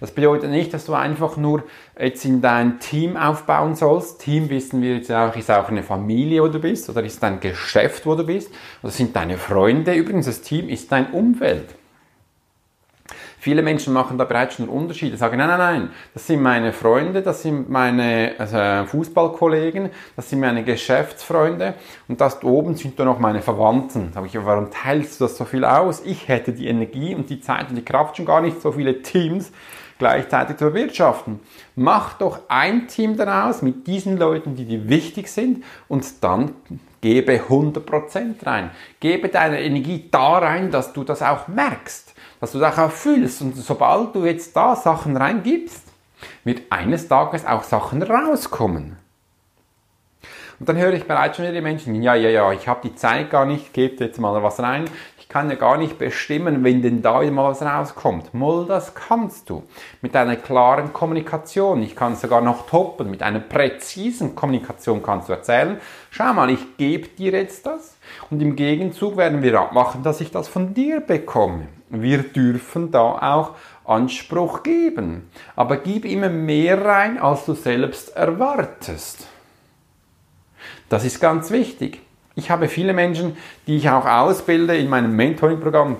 Das 0.00 0.12
bedeutet 0.12 0.50
nicht, 0.50 0.74
dass 0.74 0.86
du 0.86 0.94
einfach 0.94 1.36
nur 1.36 1.64
jetzt 1.98 2.24
in 2.24 2.40
dein 2.40 2.80
Team 2.80 3.16
aufbauen 3.16 3.74
sollst. 3.74 4.20
Team 4.20 4.50
wissen 4.50 4.82
wir 4.82 4.96
jetzt 4.96 5.10
auch, 5.10 5.34
ist 5.36 5.50
auch 5.50 5.68
eine 5.68 5.82
Familie, 5.82 6.42
wo 6.42 6.48
du 6.48 6.58
bist, 6.58 6.88
oder 6.90 7.02
ist 7.02 7.22
dein 7.22 7.40
Geschäft, 7.40 8.06
wo 8.06 8.14
du 8.14 8.24
bist, 8.24 8.50
oder 8.82 8.92
sind 8.92 9.14
deine 9.14 9.38
Freunde. 9.38 9.94
Übrigens, 9.94 10.26
das 10.26 10.42
Team 10.42 10.68
ist 10.68 10.90
dein 10.92 11.12
Umfeld. 11.12 11.74
Viele 13.44 13.60
Menschen 13.60 13.92
machen 13.92 14.16
da 14.16 14.24
bereits 14.24 14.54
schon 14.54 14.70
Unterschiede, 14.70 15.18
sagen, 15.18 15.36
nein, 15.36 15.48
nein, 15.48 15.58
nein, 15.58 15.90
das 16.14 16.26
sind 16.26 16.40
meine 16.40 16.72
Freunde, 16.72 17.20
das 17.20 17.42
sind 17.42 17.68
meine 17.68 18.32
also 18.38 18.86
Fußballkollegen, 18.86 19.90
das 20.16 20.30
sind 20.30 20.40
meine 20.40 20.64
Geschäftsfreunde 20.64 21.74
und 22.08 22.22
das 22.22 22.42
oben 22.42 22.74
sind 22.74 22.98
dann 22.98 23.04
noch 23.04 23.18
meine 23.18 23.42
Verwandten. 23.42 24.12
Da 24.14 24.22
sage 24.22 24.28
ich, 24.28 24.46
warum 24.46 24.70
teilst 24.70 25.20
du 25.20 25.26
das 25.26 25.36
so 25.36 25.44
viel 25.44 25.66
aus? 25.66 26.00
Ich 26.06 26.26
hätte 26.26 26.54
die 26.54 26.68
Energie 26.68 27.14
und 27.14 27.28
die 27.28 27.38
Zeit 27.38 27.68
und 27.68 27.76
die 27.76 27.84
Kraft 27.84 28.16
schon 28.16 28.24
gar 28.24 28.40
nicht, 28.40 28.62
so 28.62 28.72
viele 28.72 29.02
Teams 29.02 29.52
gleichzeitig 29.98 30.56
zu 30.56 30.64
bewirtschaften. 30.64 31.40
Mach 31.76 32.14
doch 32.14 32.38
ein 32.48 32.88
Team 32.88 33.18
daraus 33.18 33.60
mit 33.60 33.86
diesen 33.86 34.16
Leuten, 34.16 34.56
die 34.56 34.64
dir 34.64 34.88
wichtig 34.88 35.28
sind 35.28 35.64
und 35.86 36.24
dann 36.24 36.52
gebe 37.02 37.34
100% 37.34 38.46
rein. 38.46 38.70
Gebe 39.00 39.28
deine 39.28 39.60
Energie 39.60 40.08
da 40.10 40.38
rein, 40.38 40.70
dass 40.70 40.94
du 40.94 41.04
das 41.04 41.20
auch 41.20 41.46
merkst 41.46 42.13
dass 42.40 42.52
du 42.52 42.58
das 42.58 42.78
auch 42.78 42.90
fühlst. 42.90 43.40
Und 43.42 43.56
sobald 43.56 44.14
du 44.14 44.24
jetzt 44.24 44.56
da 44.56 44.76
Sachen 44.76 45.16
reingibst, 45.16 45.82
wird 46.44 46.62
eines 46.70 47.08
Tages 47.08 47.44
auch 47.46 47.62
Sachen 47.62 48.02
rauskommen. 48.02 48.96
Und 50.60 50.68
dann 50.68 50.76
höre 50.76 50.92
ich 50.92 51.06
bereits 51.06 51.36
schon 51.36 51.44
wieder 51.44 51.54
die 51.54 51.60
Menschen, 51.60 52.00
ja, 52.02 52.14
ja, 52.14 52.28
ja, 52.28 52.52
ich 52.52 52.68
habe 52.68 52.80
die 52.84 52.94
Zeit 52.94 53.30
gar 53.30 53.44
nicht, 53.44 53.72
gebe 53.72 54.02
jetzt 54.04 54.20
mal 54.20 54.40
was 54.42 54.60
rein. 54.60 54.84
Ich 55.18 55.28
kann 55.28 55.50
ja 55.50 55.56
gar 55.56 55.78
nicht 55.78 55.98
bestimmen, 55.98 56.62
wenn 56.62 56.80
denn 56.80 57.02
da 57.02 57.22
mal 57.22 57.50
was 57.50 57.62
rauskommt. 57.62 58.34
Moll, 58.34 58.66
das 58.66 58.94
kannst 58.94 59.50
du. 59.50 59.64
Mit 60.00 60.14
einer 60.14 60.36
klaren 60.36 60.92
Kommunikation. 60.92 61.82
Ich 61.82 61.96
kann 61.96 62.12
es 62.12 62.20
sogar 62.20 62.40
noch 62.40 62.66
toppen. 62.68 63.10
Mit 63.10 63.22
einer 63.22 63.40
präzisen 63.40 64.36
Kommunikation 64.36 65.02
kannst 65.02 65.28
du 65.28 65.32
erzählen, 65.32 65.80
schau 66.10 66.32
mal, 66.34 66.50
ich 66.50 66.76
gebe 66.76 67.08
dir 67.08 67.32
jetzt 67.32 67.66
das 67.66 67.96
und 68.30 68.40
im 68.40 68.54
Gegenzug 68.54 69.16
werden 69.16 69.42
wir 69.42 69.58
abmachen, 69.58 70.04
dass 70.04 70.20
ich 70.20 70.30
das 70.30 70.46
von 70.46 70.72
dir 70.72 71.00
bekomme. 71.00 71.66
Wir 72.02 72.22
dürfen 72.22 72.90
da 72.90 73.00
auch 73.00 73.52
Anspruch 73.84 74.62
geben. 74.62 75.30
Aber 75.56 75.76
gib 75.76 76.04
immer 76.04 76.28
mehr 76.28 76.84
rein, 76.84 77.18
als 77.18 77.44
du 77.44 77.54
selbst 77.54 78.16
erwartest. 78.16 79.26
Das 80.88 81.04
ist 81.04 81.20
ganz 81.20 81.50
wichtig. 81.50 82.00
Ich 82.34 82.50
habe 82.50 82.68
viele 82.68 82.92
Menschen, 82.92 83.36
die 83.66 83.76
ich 83.76 83.88
auch 83.88 84.06
ausbilde 84.06 84.76
in 84.76 84.88
meinem 84.88 85.14
Mentoring-Programm, 85.14 85.96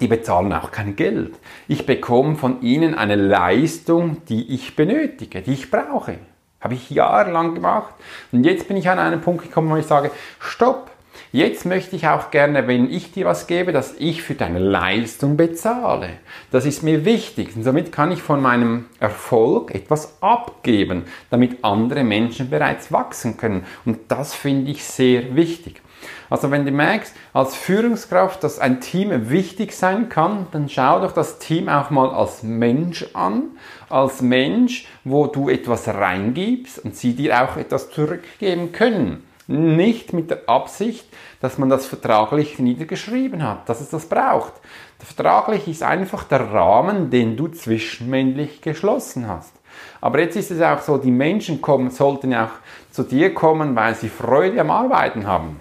die 0.00 0.06
bezahlen 0.08 0.52
auch 0.52 0.70
kein 0.70 0.94
Geld. 0.94 1.34
Ich 1.68 1.86
bekomme 1.86 2.36
von 2.36 2.62
ihnen 2.62 2.94
eine 2.94 3.16
Leistung, 3.16 4.24
die 4.28 4.54
ich 4.54 4.76
benötige, 4.76 5.42
die 5.42 5.54
ich 5.54 5.70
brauche. 5.70 6.18
Habe 6.60 6.74
ich 6.74 6.90
jahrelang 6.90 7.54
gemacht. 7.54 7.94
Und 8.32 8.44
jetzt 8.44 8.68
bin 8.68 8.76
ich 8.76 8.88
an 8.88 8.98
einen 8.98 9.20
Punkt 9.20 9.44
gekommen, 9.44 9.70
wo 9.70 9.76
ich 9.76 9.86
sage, 9.86 10.10
stopp, 10.38 10.90
Jetzt 11.32 11.66
möchte 11.66 11.96
ich 11.96 12.06
auch 12.08 12.30
gerne, 12.30 12.66
wenn 12.66 12.90
ich 12.90 13.12
dir 13.12 13.26
was 13.26 13.46
gebe, 13.46 13.72
dass 13.72 13.94
ich 13.98 14.22
für 14.22 14.34
deine 14.34 14.58
Leistung 14.58 15.36
bezahle. 15.36 16.10
Das 16.50 16.66
ist 16.66 16.82
mir 16.82 17.04
wichtig. 17.04 17.56
Und 17.56 17.64
somit 17.64 17.92
kann 17.92 18.12
ich 18.12 18.22
von 18.22 18.40
meinem 18.40 18.86
Erfolg 19.00 19.74
etwas 19.74 20.22
abgeben, 20.22 21.04
damit 21.30 21.64
andere 21.64 22.04
Menschen 22.04 22.50
bereits 22.50 22.92
wachsen 22.92 23.36
können. 23.36 23.64
Und 23.84 23.98
das 24.08 24.34
finde 24.34 24.70
ich 24.70 24.84
sehr 24.84 25.34
wichtig. 25.34 25.82
Also 26.28 26.50
wenn 26.50 26.64
du 26.64 26.72
merkst, 26.72 27.14
als 27.32 27.54
Führungskraft, 27.54 28.42
dass 28.42 28.58
ein 28.58 28.80
Team 28.80 29.30
wichtig 29.30 29.72
sein 29.72 30.08
kann, 30.08 30.46
dann 30.52 30.68
schau 30.68 31.00
doch 31.00 31.12
das 31.12 31.38
Team 31.38 31.68
auch 31.68 31.90
mal 31.90 32.10
als 32.10 32.42
Mensch 32.42 33.06
an, 33.14 33.44
als 33.88 34.22
Mensch, 34.22 34.86
wo 35.04 35.26
du 35.26 35.48
etwas 35.48 35.86
reingibst 35.86 36.84
und 36.84 36.96
sie 36.96 37.14
dir 37.14 37.42
auch 37.42 37.56
etwas 37.56 37.90
zurückgeben 37.90 38.72
können. 38.72 39.22
Nicht 39.48 40.12
mit 40.12 40.30
der 40.30 40.48
Absicht, 40.48 41.06
dass 41.40 41.58
man 41.58 41.68
das 41.68 41.86
vertraglich 41.86 42.58
niedergeschrieben 42.58 43.42
hat, 43.42 43.68
dass 43.68 43.80
es 43.80 43.90
das 43.90 44.06
braucht. 44.06 44.54
Vertraglich 44.98 45.68
ist 45.68 45.82
einfach 45.82 46.24
der 46.24 46.52
Rahmen, 46.52 47.10
den 47.10 47.36
du 47.36 47.48
zwischenmännlich 47.48 48.60
geschlossen 48.60 49.28
hast. 49.28 49.52
Aber 50.00 50.20
jetzt 50.20 50.36
ist 50.36 50.50
es 50.50 50.60
auch 50.62 50.80
so, 50.80 50.98
die 50.98 51.10
Menschen 51.10 51.60
kommen, 51.60 51.90
sollten 51.90 52.32
ja 52.32 52.46
auch 52.46 52.92
zu 52.92 53.02
dir 53.02 53.34
kommen, 53.34 53.76
weil 53.76 53.94
sie 53.94 54.08
Freude 54.08 54.60
am 54.60 54.70
Arbeiten 54.70 55.26
haben. 55.26 55.60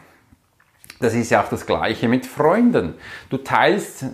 Das 0.99 1.13
ist 1.13 1.29
ja 1.29 1.43
auch 1.43 1.49
das 1.49 1.65
Gleiche 1.65 2.07
mit 2.07 2.25
Freunden. 2.25 2.95
Du 3.29 3.37
teilst 3.37 4.05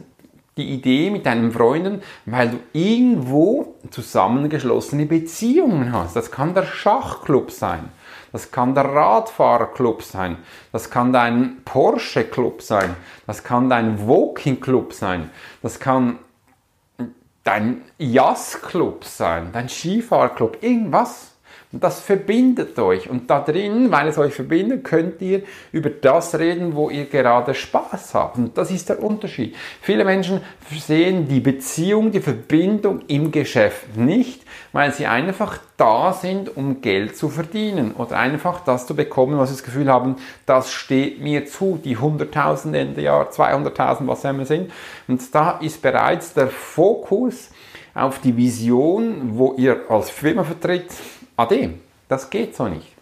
die 0.62 0.74
Idee 0.74 1.10
mit 1.10 1.26
deinen 1.26 1.52
Freunden, 1.52 2.02
weil 2.26 2.50
du 2.50 2.60
irgendwo 2.74 3.76
zusammengeschlossene 3.90 5.06
Beziehungen 5.06 5.92
hast. 5.92 6.16
Das 6.16 6.32
kann 6.32 6.54
der 6.54 6.66
Schachclub 6.66 7.52
sein. 7.52 7.90
Das 8.32 8.52
kann 8.52 8.76
der 8.76 8.86
Radfahrerclub 8.86 10.04
sein. 10.04 10.38
Das 10.72 10.90
kann 10.90 11.12
dein 11.12 11.58
Porsche 11.66 12.24
Club 12.24 12.62
sein. 12.62 12.96
Das 13.28 13.44
kann 13.44 13.70
dein 13.70 14.08
Walking 14.08 14.62
Club 14.62 14.94
sein. 14.94 15.30
Das 15.62 15.80
kann 15.80 16.20
dein 17.44 17.82
Jazz 17.98 18.62
Club 18.62 19.04
sein. 19.04 19.50
Dein 19.52 19.68
Skifahrclub. 19.68 20.58
Irgendwas. 20.62 21.34
Und 21.72 21.84
das 21.84 22.02
verbindet 22.02 22.78
euch. 22.80 23.10
Und 23.10 23.30
da 23.30 23.40
drin, 23.40 23.92
weil 23.92 24.10
es 24.10 24.18
euch 24.18 24.34
verbindet, 24.34 24.84
könnt 24.84 25.22
ihr 25.22 25.44
über 25.72 25.90
das 25.90 26.38
reden, 26.38 26.76
wo 26.76 26.90
ihr 26.90 27.06
gerade 27.06 27.54
Spaß 27.54 28.14
habt. 28.14 28.38
Und 28.38 28.58
das 28.58 28.72
ist 28.72 28.90
der 28.90 29.02
Unterschied. 29.02 29.56
Viele 29.82 30.04
Menschen 30.04 30.42
sehen 30.70 31.30
die 31.30 31.40
Beziehung, 31.40 32.12
die 32.12 32.20
Verbindung 32.20 33.02
im 33.08 33.32
Geschäft 33.32 33.96
nicht, 33.96 34.44
weil 34.74 34.94
sie 34.94 35.06
einfach 35.06 35.60
da 35.78 36.12
sind, 36.12 36.56
um 36.58 36.82
Geld 36.82 37.16
zu 37.16 37.30
verdienen 37.30 37.94
oder 37.94 38.18
einfach 38.18 38.66
das 38.66 38.86
zu 38.86 38.94
bekommen, 38.94 39.38
was 39.38 39.50
sie 39.50 39.56
das 39.56 39.64
Gefühl 39.64 39.90
haben, 39.90 40.18
das 40.46 40.74
steht 40.74 41.22
mir 41.22 41.46
zu, 41.46 41.80
die 41.82 41.98
100.000 41.98 42.74
Ende 42.74 43.02
Jahr, 43.02 43.30
200.000, 43.30 44.08
was 44.08 44.26
immer 44.26 44.46
sind. 44.46 44.72
Und 45.08 45.34
da 45.34 45.52
ist 45.62 45.82
bereits 45.82 46.34
der 46.34 46.48
Fokus 46.48 47.50
auf 47.94 48.20
die 48.20 48.36
Vision, 48.36 49.38
wo 49.38 49.54
ihr 49.58 49.90
als 49.90 50.10
Firma 50.10 50.44
vertritt, 50.44 50.92
ade. 51.42 51.74
Das 52.08 52.30
geht 52.30 52.56
so 52.56 52.68
nicht. 52.68 52.96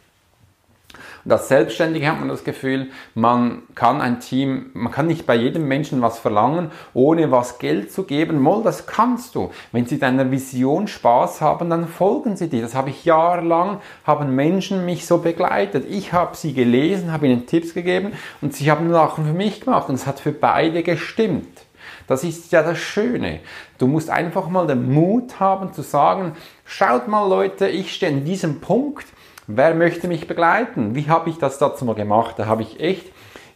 Und 1.25 1.31
als 1.34 1.50
Selbstständige 1.50 2.08
hat 2.08 2.19
man 2.19 2.29
das 2.29 2.43
Gefühl, 2.43 2.88
man 3.13 3.63
kann 3.75 4.01
ein 4.01 4.19
Team, 4.19 4.72
man 4.74 4.91
kann 4.91 5.08
nicht 5.08 5.25
bei 5.25 5.36
jedem 5.36 5.67
Menschen 5.67 6.01
was 6.01 6.17
verlangen, 6.17 6.72
ohne 6.93 7.29
was 7.31 7.60
Geld 7.60 7.91
zu 7.91 8.03
geben. 8.03 8.39
Moll, 8.39 8.63
das 8.63 8.88
kannst 8.88 9.36
du. 9.36 9.51
Wenn 9.72 9.86
sie 9.86 10.00
deiner 10.00 10.31
Vision 10.31 10.88
Spaß 10.88 11.41
haben, 11.41 11.69
dann 11.69 11.88
folgen 11.88 12.38
sie 12.38 12.50
dir. 12.50 12.62
Das 12.62 12.74
habe 12.74 12.89
ich 12.89 13.05
jahrelang, 13.05 13.81
haben 14.05 14.36
Menschen 14.36 14.86
mich 14.86 15.05
so 15.05 15.17
begleitet. 15.19 15.86
Ich 15.89 16.13
habe 16.13 16.36
sie 16.38 16.53
gelesen, 16.53 17.12
habe 17.12 17.27
ihnen 17.27 17.46
Tipps 17.46 17.74
gegeben 17.74 18.13
und 18.41 18.55
sie 18.55 18.72
haben 18.72 18.89
Sachen 18.89 19.25
für 19.25 19.34
mich 19.34 19.62
gemacht 19.62 19.89
und 19.89 19.96
es 19.96 20.08
hat 20.08 20.19
für 20.19 20.31
beide 20.31 20.84
gestimmt. 20.84 21.65
Das 22.10 22.24
ist 22.24 22.51
ja 22.51 22.63
das 22.63 22.80
Schöne. 22.80 23.39
Du 23.78 23.88
musst 23.88 24.10
einfach 24.10 24.50
mal 24.50 24.68
den 24.68 24.92
Mut 24.92 25.39
haben 25.39 25.72
zu 25.74 25.84
sagen, 25.84 26.34
schaut 26.66 27.08
mal 27.08 27.30
Leute, 27.30 27.68
ich 27.68 27.94
stehe 27.94 28.12
in 28.12 28.25
diesem 28.25 28.60
Punkt, 28.60 29.06
wer 29.48 29.75
möchte 29.75 30.08
mich 30.08 30.28
begleiten? 30.28 30.96
Wie 30.96 31.08
habe 31.08 31.30
ich 31.30 31.38
das 31.38 31.60
dazu 31.60 31.86
mal 31.86 31.96
gemacht? 31.96 32.39
Da 32.39 32.48
habe 32.48 32.63
ich 32.63 32.80
echt 32.80 33.06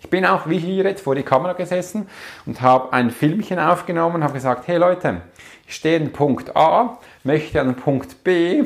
ich 0.03 0.09
bin 0.09 0.25
auch 0.25 0.49
wie 0.49 0.59
hier 0.59 0.83
jetzt 0.83 1.01
vor 1.01 1.15
die 1.15 1.23
Kamera 1.23 1.53
gesessen 1.53 2.07
und 2.45 2.61
habe 2.61 2.91
ein 2.91 3.09
Filmchen 3.09 3.57
aufgenommen 3.57 4.17
und 4.17 4.23
habe 4.23 4.33
gesagt, 4.33 4.67
hey 4.67 4.77
Leute, 4.77 5.21
ich 5.65 5.75
stehe 5.75 5.95
in 5.95 6.11
Punkt 6.11 6.57
A, 6.57 6.99
möchte 7.23 7.61
an 7.61 7.75
Punkt 7.75 8.21
B, 8.21 8.65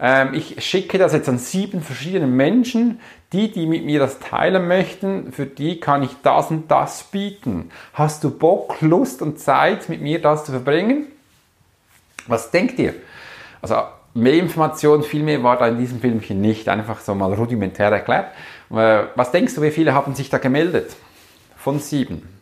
ähm, 0.00 0.34
ich 0.34 0.64
schicke 0.64 0.96
das 0.96 1.12
jetzt 1.12 1.28
an 1.28 1.38
sieben 1.38 1.82
verschiedene 1.82 2.28
Menschen. 2.28 3.00
Die, 3.32 3.52
die 3.52 3.66
mit 3.66 3.84
mir 3.84 3.98
das 3.98 4.20
teilen 4.20 4.66
möchten, 4.68 5.32
für 5.32 5.44
die 5.44 5.80
kann 5.80 6.02
ich 6.02 6.16
das 6.22 6.50
und 6.50 6.70
das 6.70 7.02
bieten. 7.04 7.70
Hast 7.92 8.24
du 8.24 8.30
Bock, 8.30 8.80
Lust 8.80 9.20
und 9.20 9.38
Zeit, 9.38 9.90
mit 9.90 10.00
mir 10.00 10.22
das 10.22 10.46
zu 10.46 10.52
verbringen? 10.52 11.08
Was 12.26 12.50
denkt 12.50 12.78
ihr? 12.78 12.94
Also 13.60 13.76
mehr 14.14 14.34
Informationen, 14.34 15.02
viel 15.02 15.22
mehr 15.22 15.42
war 15.42 15.58
da 15.58 15.68
in 15.68 15.78
diesem 15.78 16.00
Filmchen 16.00 16.40
nicht, 16.40 16.68
einfach 16.68 17.00
so 17.00 17.14
mal 17.14 17.34
rudimentär 17.34 17.90
erklärt. 17.90 18.32
Äh, 18.70 19.04
was 19.14 19.30
denkst 19.30 19.54
du, 19.54 19.62
wie 19.62 19.70
viele 19.70 19.92
haben 19.92 20.14
sich 20.14 20.30
da 20.30 20.38
gemeldet? 20.38 20.96
Von 21.56 21.80
sieben. 21.80 22.37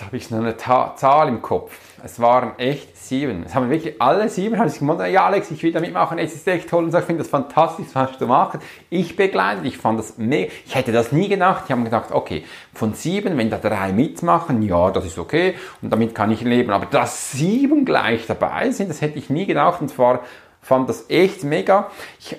Jetzt 0.00 0.06
habe 0.06 0.16
ich 0.16 0.30
noch 0.30 0.38
eine 0.38 0.56
Ta 0.56 0.94
Zahl 0.96 1.28
im 1.28 1.42
Kopf. 1.42 1.78
Es 2.02 2.18
waren 2.20 2.58
echt 2.58 2.96
sieben. 2.96 3.42
Es 3.44 3.54
haben 3.54 3.68
wirklich 3.68 4.00
alle 4.00 4.30
sieben, 4.30 4.58
haben 4.58 4.70
sich 4.70 4.78
gemeint, 4.78 5.06
ja 5.12 5.26
Alex, 5.26 5.50
ich 5.50 5.62
will 5.62 5.72
da 5.72 5.80
mitmachen, 5.80 6.18
es 6.18 6.34
ist 6.34 6.48
echt 6.48 6.70
toll 6.70 6.84
und 6.84 6.90
so, 6.90 6.96
ich 6.96 7.04
finde 7.04 7.22
das 7.22 7.28
fantastisch, 7.28 7.88
was 7.92 8.16
du 8.16 8.26
machst. 8.26 8.60
Ich 8.88 9.14
begleite, 9.14 9.66
ich 9.66 9.76
fand 9.76 9.98
das 9.98 10.16
mega, 10.16 10.50
ich 10.64 10.74
hätte 10.74 10.90
das 10.90 11.12
nie 11.12 11.28
gedacht. 11.28 11.64
Ich 11.66 11.72
habe 11.72 11.84
gedacht, 11.84 12.12
okay, 12.12 12.46
von 12.72 12.94
sieben, 12.94 13.36
wenn 13.36 13.50
da 13.50 13.58
drei 13.58 13.92
mitmachen, 13.92 14.62
ja, 14.62 14.90
das 14.90 15.04
ist 15.04 15.18
okay 15.18 15.54
und 15.82 15.90
damit 15.90 16.14
kann 16.14 16.30
ich 16.30 16.40
leben. 16.40 16.70
Aber 16.70 16.86
dass 16.86 17.32
sieben 17.32 17.84
gleich 17.84 18.26
dabei 18.26 18.70
sind, 18.70 18.88
das 18.88 19.02
hätte 19.02 19.18
ich 19.18 19.28
nie 19.28 19.44
gedacht 19.44 19.82
und 19.82 19.90
zwar 19.90 20.20
fand 20.62 20.88
das 20.88 21.10
echt 21.10 21.44
mega. 21.44 21.90
Ich 22.18 22.38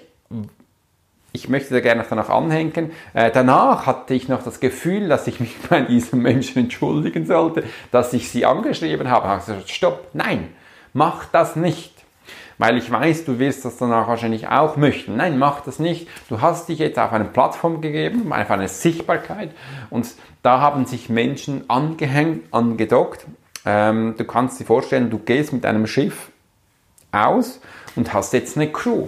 ich 1.33 1.47
möchte 1.47 1.73
da 1.73 1.79
gerne 1.79 2.05
noch 2.09 2.29
anhängen. 2.29 2.91
Äh, 3.13 3.31
danach 3.31 3.85
hatte 3.85 4.13
ich 4.13 4.27
noch 4.27 4.43
das 4.43 4.59
Gefühl, 4.59 5.07
dass 5.07 5.27
ich 5.27 5.39
mich 5.39 5.55
bei 5.69 5.81
diesem 5.81 6.21
Menschen 6.21 6.63
entschuldigen 6.63 7.25
sollte, 7.25 7.63
dass 7.91 8.13
ich 8.13 8.29
sie 8.29 8.45
angeschrieben 8.45 9.09
habe. 9.09 9.25
Ich 9.25 9.31
habe 9.31 9.39
gesagt, 9.45 9.69
stopp, 9.69 10.07
nein, 10.13 10.49
mach 10.93 11.25
das 11.25 11.55
nicht. 11.55 11.93
Weil 12.57 12.77
ich 12.77 12.91
weiß, 12.91 13.25
du 13.25 13.39
wirst 13.39 13.65
das 13.65 13.77
danach 13.77 14.07
wahrscheinlich 14.07 14.47
auch 14.47 14.77
möchten. 14.77 15.17
Nein, 15.17 15.39
mach 15.39 15.61
das 15.61 15.79
nicht. 15.79 16.07
Du 16.29 16.41
hast 16.41 16.69
dich 16.69 16.77
jetzt 16.77 16.99
auf 16.99 17.11
eine 17.11 17.25
Plattform 17.25 17.81
gegeben, 17.81 18.31
auf 18.31 18.51
eine 18.51 18.67
Sichtbarkeit 18.67 19.49
und 19.89 20.07
da 20.43 20.59
haben 20.59 20.85
sich 20.85 21.09
Menschen 21.09 21.67
angehängt, 21.69 22.53
angedockt. 22.53 23.25
Ähm, 23.65 24.15
du 24.17 24.25
kannst 24.25 24.59
dir 24.59 24.65
vorstellen, 24.65 25.09
du 25.09 25.17
gehst 25.17 25.53
mit 25.53 25.65
einem 25.65 25.87
Schiff 25.87 26.29
aus 27.11 27.61
und 27.95 28.13
hast 28.13 28.33
jetzt 28.33 28.57
eine 28.57 28.71
Crew. 28.71 29.07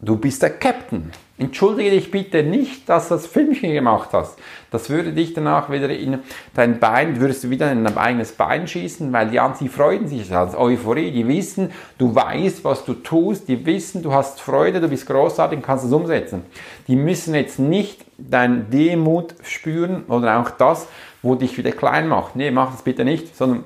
Du 0.00 0.16
bist 0.16 0.42
der 0.42 0.50
Captain. 0.50 1.10
Entschuldige 1.38 1.90
dich 1.90 2.12
bitte 2.12 2.44
nicht, 2.44 2.88
dass 2.88 3.08
du 3.08 3.14
das 3.14 3.26
Filmchen 3.26 3.72
gemacht 3.72 4.10
hast. 4.12 4.38
Das 4.70 4.90
würde 4.90 5.12
dich 5.12 5.34
danach 5.34 5.70
wieder 5.70 5.90
in 5.90 6.20
dein 6.54 6.78
Bein, 6.78 7.20
würdest 7.20 7.42
du 7.42 7.50
wieder 7.50 7.72
in 7.72 7.82
dein 7.82 7.98
eigenes 7.98 8.30
Bein 8.30 8.68
schießen, 8.68 9.12
weil 9.12 9.30
die 9.30 9.40
anderen 9.40 9.68
freuen 9.68 10.06
sich 10.06 10.32
als 10.32 10.56
Euphorie. 10.56 11.10
Die 11.10 11.26
wissen, 11.26 11.72
du 11.96 12.14
weißt, 12.14 12.62
was 12.64 12.84
du 12.84 12.94
tust. 12.94 13.48
Die 13.48 13.66
wissen, 13.66 14.04
du 14.04 14.12
hast 14.12 14.40
Freude, 14.40 14.80
du 14.80 14.88
bist 14.88 15.06
großartig, 15.08 15.62
kannst 15.62 15.84
es 15.84 15.92
umsetzen. 15.92 16.42
Die 16.86 16.96
müssen 16.96 17.34
jetzt 17.34 17.58
nicht 17.58 18.04
dein 18.18 18.70
Demut 18.70 19.34
spüren 19.42 20.04
oder 20.04 20.38
auch 20.38 20.50
das, 20.50 20.86
wo 21.22 21.34
dich 21.34 21.58
wieder 21.58 21.72
klein 21.72 22.06
macht. 22.06 22.36
Nee, 22.36 22.52
mach 22.52 22.70
das 22.70 22.82
bitte 22.82 23.04
nicht, 23.04 23.36
sondern 23.36 23.64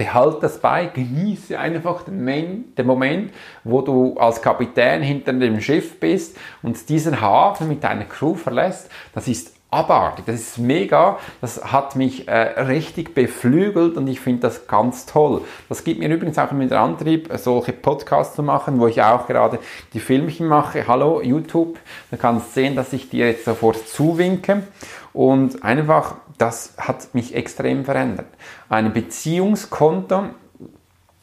Behalte 0.00 0.38
das 0.40 0.58
bei, 0.58 0.86
genieße 0.86 1.58
einfach 1.58 2.04
den, 2.04 2.74
den, 2.74 2.86
Moment, 2.86 3.34
wo 3.64 3.82
du 3.82 4.16
als 4.16 4.40
Kapitän 4.40 5.02
hinter 5.02 5.34
dem 5.34 5.60
Schiff 5.60 6.00
bist 6.00 6.38
und 6.62 6.88
diesen 6.88 7.20
Hafen 7.20 7.68
mit 7.68 7.84
deiner 7.84 8.06
Crew 8.06 8.34
verlässt. 8.34 8.90
Das 9.12 9.28
ist 9.28 9.52
abartig, 9.70 10.24
das 10.24 10.36
ist 10.36 10.58
mega, 10.58 11.18
das 11.42 11.62
hat 11.62 11.96
mich 11.96 12.26
äh, 12.28 12.62
richtig 12.62 13.14
beflügelt 13.14 13.98
und 13.98 14.08
ich 14.08 14.20
finde 14.20 14.40
das 14.40 14.66
ganz 14.66 15.04
toll. 15.04 15.42
Das 15.68 15.84
gibt 15.84 16.00
mir 16.00 16.08
übrigens 16.08 16.38
auch 16.38 16.50
mit 16.52 16.72
Antrieb, 16.72 17.28
solche 17.36 17.74
Podcasts 17.74 18.34
zu 18.34 18.42
machen, 18.42 18.80
wo 18.80 18.86
ich 18.86 19.02
auch 19.02 19.26
gerade 19.26 19.58
die 19.92 20.00
Filmchen 20.00 20.48
mache. 20.48 20.88
Hallo 20.88 21.20
YouTube, 21.20 21.78
du 22.10 22.16
kannst 22.16 22.54
sehen, 22.54 22.74
dass 22.74 22.94
ich 22.94 23.10
dir 23.10 23.26
jetzt 23.28 23.44
sofort 23.44 23.86
zuwinke 23.86 24.62
und 25.12 25.64
einfach, 25.64 26.16
das 26.38 26.74
hat 26.78 27.14
mich 27.14 27.34
extrem 27.34 27.84
verändert. 27.84 28.28
Ein 28.68 28.92
Beziehungskonto 28.92 30.24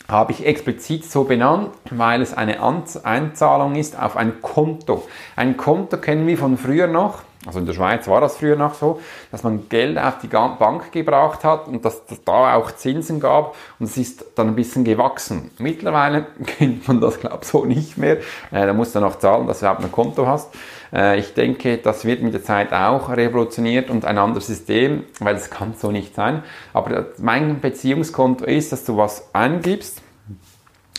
habe 0.08 0.32
ich 0.32 0.46
explizit 0.46 1.06
so 1.06 1.26
benannt, 1.26 1.72
weil 1.92 2.22
es 2.22 2.34
eine 2.34 2.62
Einzahlung 2.64 3.76
ist 3.76 4.00
auf 4.00 4.16
ein 4.16 4.42
Konto. 4.42 5.06
Ein 5.36 5.58
Konto 5.58 5.98
kennen 5.98 6.26
wir 6.28 6.38
von 6.38 6.58
früher 6.58 6.88
noch, 6.88 7.24
also 7.48 7.60
in 7.60 7.66
der 7.66 7.74
Schweiz 7.74 8.08
war 8.08 8.20
das 8.20 8.38
früher 8.38 8.58
noch 8.58 8.74
so, 8.74 9.00
dass 9.32 9.44
man 9.44 9.70
Geld 9.70 9.98
auf 9.98 10.20
die 10.20 10.28
Bank 10.28 10.92
gebracht 10.92 11.46
hat 11.46 11.68
und 11.68 11.84
dass 11.86 12.02
es 12.10 12.24
da 12.24 12.56
auch 12.56 12.72
Zinsen 12.72 13.22
gab 13.22 13.56
und 13.80 13.86
es 13.86 13.98
ist 13.98 14.26
dann 14.36 14.50
ein 14.50 14.56
bisschen 14.56 14.84
gewachsen. 14.84 15.52
Mittlerweile 15.58 16.26
kennt 16.46 16.88
man 16.88 17.00
das, 17.00 17.20
glaube 17.20 17.40
ich, 17.42 17.48
so 17.48 17.66
nicht 17.66 17.98
mehr. 17.98 18.18
Äh, 18.52 18.66
da 18.66 18.74
musst 18.74 18.96
du 18.96 19.00
noch 19.00 19.18
zahlen, 19.18 19.48
dass 19.48 19.60
du 19.60 19.66
überhaupt 19.66 19.84
ein 19.84 19.92
Konto 19.92 20.28
hast. 20.28 20.54
Äh, 20.92 21.20
ich 21.20 21.34
denke, 21.34 21.78
das 21.78 22.04
wird 22.04 22.22
mit 22.22 22.34
der 22.34 22.44
Zeit 22.44 22.74
auch 22.74 23.10
revolutioniert 23.10 23.90
und 23.90 24.04
ein 24.04 24.18
anderes 24.18 24.48
System, 24.48 25.06
weil 25.20 25.36
es 25.36 25.50
kann 25.50 25.74
so 25.78 25.92
nicht 25.92 26.16
sein. 26.16 26.44
Aber 26.74 27.08
mein 27.18 27.62
Beziehungskonto 27.62 28.44
ist, 28.46 28.74
dass 28.74 28.84
du 28.84 28.98
was 28.98 29.34
eingibst, 29.34 30.02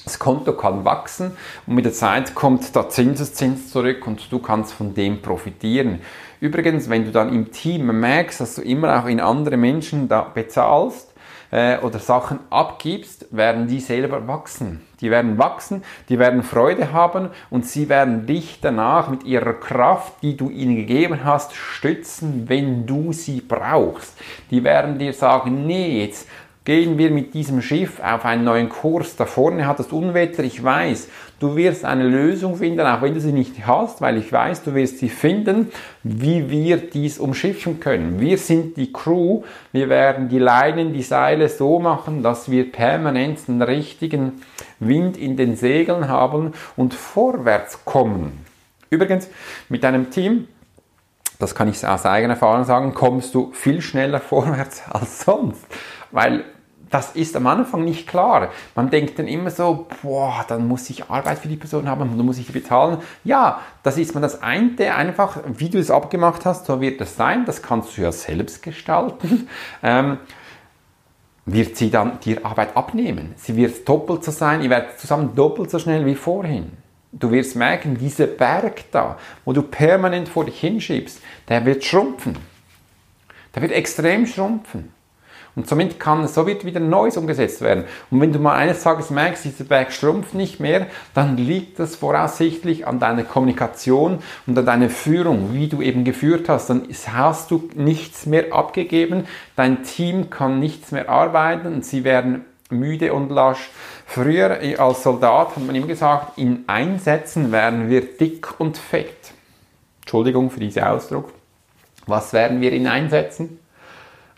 das 0.08 0.18
Konto 0.18 0.54
kann 0.54 0.84
wachsen 0.84 1.36
und 1.66 1.74
mit 1.74 1.84
der 1.84 1.92
Zeit 1.92 2.34
kommt 2.34 2.74
da 2.74 2.88
Zinseszins 2.88 3.70
zurück 3.70 4.06
und 4.06 4.32
du 4.32 4.38
kannst 4.38 4.72
von 4.72 4.94
dem 4.94 5.22
profitieren. 5.22 6.00
Übrigens, 6.40 6.88
wenn 6.88 7.04
du 7.04 7.10
dann 7.10 7.32
im 7.32 7.52
Team 7.52 7.86
merkst, 8.00 8.40
dass 8.40 8.54
du 8.54 8.62
immer 8.62 9.00
auch 9.00 9.06
in 9.06 9.20
andere 9.20 9.56
Menschen 9.56 10.08
da 10.08 10.22
bezahlst, 10.22 11.08
äh, 11.50 11.78
oder 11.78 11.98
Sachen 11.98 12.40
abgibst, 12.50 13.26
werden 13.30 13.68
die 13.68 13.80
selber 13.80 14.26
wachsen. 14.28 14.82
Die 15.00 15.10
werden 15.10 15.38
wachsen, 15.38 15.82
die 16.08 16.18
werden 16.18 16.42
Freude 16.42 16.92
haben 16.92 17.30
und 17.50 17.64
sie 17.64 17.88
werden 17.88 18.26
dich 18.26 18.58
danach 18.60 19.08
mit 19.08 19.24
ihrer 19.24 19.54
Kraft, 19.54 20.22
die 20.22 20.36
du 20.36 20.50
ihnen 20.50 20.76
gegeben 20.76 21.20
hast, 21.24 21.54
stützen, 21.54 22.48
wenn 22.48 22.86
du 22.86 23.12
sie 23.12 23.40
brauchst. 23.40 24.14
Die 24.50 24.64
werden 24.64 24.98
dir 24.98 25.12
sagen, 25.12 25.66
nee, 25.66 26.04
jetzt 26.04 26.28
gehen 26.64 26.98
wir 26.98 27.10
mit 27.10 27.34
diesem 27.34 27.62
Schiff 27.62 28.00
auf 28.00 28.24
einen 28.24 28.44
neuen 28.44 28.68
Kurs. 28.68 29.16
Da 29.16 29.24
vorne 29.24 29.66
hat 29.66 29.80
es 29.80 29.86
Unwetter, 29.86 30.44
ich 30.44 30.62
weiß. 30.62 31.08
Du 31.40 31.56
wirst 31.56 31.84
eine 31.84 32.06
Lösung 32.06 32.56
finden, 32.56 32.80
auch 32.80 33.00
wenn 33.00 33.14
du 33.14 33.20
sie 33.20 33.32
nicht 33.32 33.66
hast, 33.66 34.00
weil 34.00 34.16
ich 34.18 34.32
weiß, 34.32 34.64
du 34.64 34.74
wirst 34.74 34.98
sie 34.98 35.08
finden, 35.08 35.70
wie 36.02 36.50
wir 36.50 36.76
dies 36.76 37.18
umschiffen 37.18 37.80
können. 37.80 38.20
Wir 38.20 38.38
sind 38.38 38.76
die 38.76 38.92
Crew, 38.92 39.42
wir 39.72 39.88
werden 39.88 40.28
die 40.28 40.38
Leinen, 40.38 40.92
die 40.92 41.02
Seile 41.02 41.48
so 41.48 41.78
machen, 41.78 42.22
dass 42.22 42.50
wir 42.50 42.70
permanent 42.70 43.46
den 43.46 43.62
richtigen 43.62 44.42
Wind 44.80 45.16
in 45.16 45.36
den 45.36 45.56
Segeln 45.56 46.08
haben 46.08 46.52
und 46.76 46.92
vorwärts 46.92 47.84
kommen. 47.84 48.44
Übrigens, 48.90 49.28
mit 49.68 49.84
einem 49.84 50.10
Team, 50.10 50.48
das 51.38 51.54
kann 51.54 51.68
ich 51.68 51.86
aus 51.86 52.04
eigener 52.04 52.34
Erfahrung 52.34 52.64
sagen, 52.64 52.94
kommst 52.94 53.34
du 53.34 53.52
viel 53.52 53.80
schneller 53.80 54.20
vorwärts 54.20 54.82
als 54.90 55.20
sonst. 55.20 55.64
Weil 56.10 56.44
das 56.90 57.14
ist 57.14 57.36
am 57.36 57.46
Anfang 57.46 57.84
nicht 57.84 58.06
klar. 58.06 58.50
Man 58.74 58.90
denkt 58.90 59.18
dann 59.18 59.28
immer 59.28 59.50
so, 59.50 59.86
boah, 60.02 60.44
dann 60.48 60.66
muss 60.66 60.88
ich 60.90 61.10
Arbeit 61.10 61.38
für 61.38 61.48
die 61.48 61.56
Person 61.56 61.88
haben, 61.88 62.16
dann 62.16 62.26
muss 62.26 62.38
ich 62.38 62.46
die 62.46 62.52
bezahlen. 62.52 62.98
Ja, 63.24 63.60
das 63.82 63.98
ist 63.98 64.14
man 64.14 64.22
das 64.22 64.42
eine, 64.42 64.94
einfach, 64.94 65.38
wie 65.46 65.68
du 65.68 65.78
es 65.78 65.90
abgemacht 65.90 66.46
hast, 66.46 66.66
so 66.66 66.80
wird 66.80 67.00
es 67.00 67.16
sein. 67.16 67.44
Das 67.44 67.62
kannst 67.62 67.96
du 67.96 68.02
ja 68.02 68.12
selbst 68.12 68.62
gestalten. 68.62 69.48
Ähm, 69.82 70.18
wird 71.46 71.76
sie 71.76 71.90
dann 71.90 72.20
die 72.20 72.44
Arbeit 72.44 72.76
abnehmen. 72.76 73.34
Sie 73.36 73.56
wird 73.56 73.88
doppelt 73.88 74.24
so 74.24 74.30
sein, 74.30 74.60
ihr 74.62 74.70
werdet 74.70 74.98
zusammen 74.98 75.34
doppelt 75.34 75.70
so 75.70 75.78
schnell 75.78 76.04
wie 76.04 76.14
vorhin. 76.14 76.72
Du 77.12 77.30
wirst 77.30 77.56
merken, 77.56 77.96
dieser 77.96 78.26
Berg 78.26 78.84
da, 78.90 79.16
wo 79.44 79.52
du 79.52 79.62
permanent 79.62 80.28
vor 80.28 80.44
dich 80.44 80.60
hinschiebst, 80.60 81.22
der 81.48 81.64
wird 81.64 81.84
schrumpfen. 81.84 82.36
Der 83.54 83.62
wird 83.62 83.72
extrem 83.72 84.26
schrumpfen. 84.26 84.92
Und 85.58 85.68
somit 85.68 85.98
kann, 85.98 86.28
so 86.28 86.46
wird 86.46 86.64
wieder 86.64 86.78
Neues 86.78 87.16
umgesetzt 87.16 87.62
werden. 87.62 87.82
Und 88.12 88.20
wenn 88.20 88.32
du 88.32 88.38
mal 88.38 88.54
eines 88.54 88.84
Tages 88.84 89.10
merkst, 89.10 89.44
dieser 89.44 89.64
Berg 89.64 89.92
schrumpft 89.92 90.32
nicht 90.32 90.60
mehr, 90.60 90.86
dann 91.14 91.36
liegt 91.36 91.80
das 91.80 91.96
voraussichtlich 91.96 92.86
an 92.86 93.00
deiner 93.00 93.24
Kommunikation 93.24 94.20
und 94.46 94.56
an 94.56 94.64
deiner 94.64 94.88
Führung, 94.88 95.54
wie 95.54 95.66
du 95.66 95.82
eben 95.82 96.04
geführt 96.04 96.48
hast. 96.48 96.70
Dann 96.70 96.86
hast 97.12 97.50
du 97.50 97.68
nichts 97.74 98.24
mehr 98.24 98.52
abgegeben, 98.52 99.26
dein 99.56 99.82
Team 99.82 100.30
kann 100.30 100.60
nichts 100.60 100.92
mehr 100.92 101.08
arbeiten 101.08 101.66
und 101.66 101.84
sie 101.84 102.04
werden 102.04 102.44
müde 102.70 103.12
und 103.12 103.28
lasch. 103.30 103.70
Früher 104.06 104.60
als 104.78 105.02
Soldat 105.02 105.56
hat 105.56 105.66
man 105.66 105.74
ihm 105.74 105.88
gesagt, 105.88 106.38
in 106.38 106.62
Einsätzen 106.68 107.50
werden 107.50 107.90
wir 107.90 108.02
dick 108.02 108.60
und 108.60 108.78
fett. 108.78 109.32
Entschuldigung 110.02 110.52
für 110.52 110.60
diesen 110.60 110.84
Ausdruck. 110.84 111.32
Was 112.06 112.32
werden 112.32 112.60
wir 112.60 112.70
in 112.70 112.86
Einsätzen? 112.86 113.58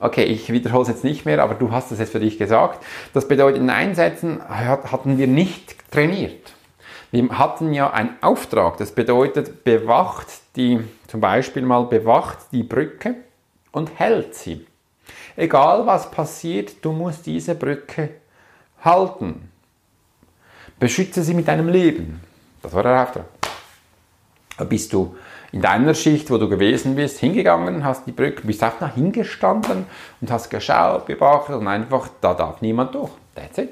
Okay, 0.03 0.25
ich 0.25 0.51
wiederhole 0.51 0.83
es 0.83 0.89
jetzt 0.89 1.05
nicht 1.05 1.27
mehr, 1.27 1.43
aber 1.43 1.55
du 1.55 1.73
hast 1.73 1.93
es 1.93 1.99
jetzt 1.99 2.13
für 2.13 2.21
dich 2.21 2.39
gesagt. 2.39 2.83
Das 3.13 3.29
bedeutet, 3.29 3.61
in 3.61 3.69
Einsätzen 3.69 4.41
hatten 4.49 5.19
wir 5.19 5.27
nicht 5.27 5.77
trainiert. 5.91 6.55
Wir 7.11 7.29
hatten 7.39 7.75
ja 7.75 7.91
einen 7.91 8.17
Auftrag. 8.23 8.79
Das 8.79 8.93
bedeutet, 8.93 9.63
bewacht 9.63 10.27
die, 10.57 10.81
zum 11.07 11.21
Beispiel 11.21 11.63
mal 11.63 11.85
bewacht 11.85 12.39
die 12.51 12.63
Brücke 12.63 13.17
und 13.73 13.99
hält 13.99 14.35
sie. 14.35 14.67
Egal 15.37 15.87
was 15.87 16.11
passiert, 16.11 16.83
du 16.83 16.93
musst 16.93 17.27
diese 17.27 17.55
Brücke 17.55 18.11
halten. 18.83 19.51
Beschütze 20.79 21.23
sie 21.23 21.35
mit 21.35 21.47
deinem 21.47 21.69
Leben. 21.69 22.21
Das 22.63 22.73
war 22.73 22.83
der 22.83 23.03
Auftrag. 23.03 23.27
Bist 24.67 24.93
du 24.95 25.15
in 25.53 25.61
deiner 25.61 25.95
Schicht, 25.95 26.31
wo 26.31 26.39
du 26.39 26.49
gewesen 26.49 26.95
bist, 26.95 27.19
hingegangen, 27.19 27.85
hast 27.85 28.07
die 28.07 28.13
Brücke, 28.13 28.47
bist 28.47 28.63
auch 28.63 28.81
noch 28.81 28.95
hingestanden 28.95 29.87
und 30.21 30.31
hast 30.31 30.51
geschaut, 30.51 31.07
beobachtet 31.07 31.57
und 31.57 31.67
einfach, 31.67 32.09
da 32.21 32.35
darf 32.35 32.61
niemand 32.61 32.95
durch. 32.95 33.11
That's 33.35 33.59
it. 33.59 33.71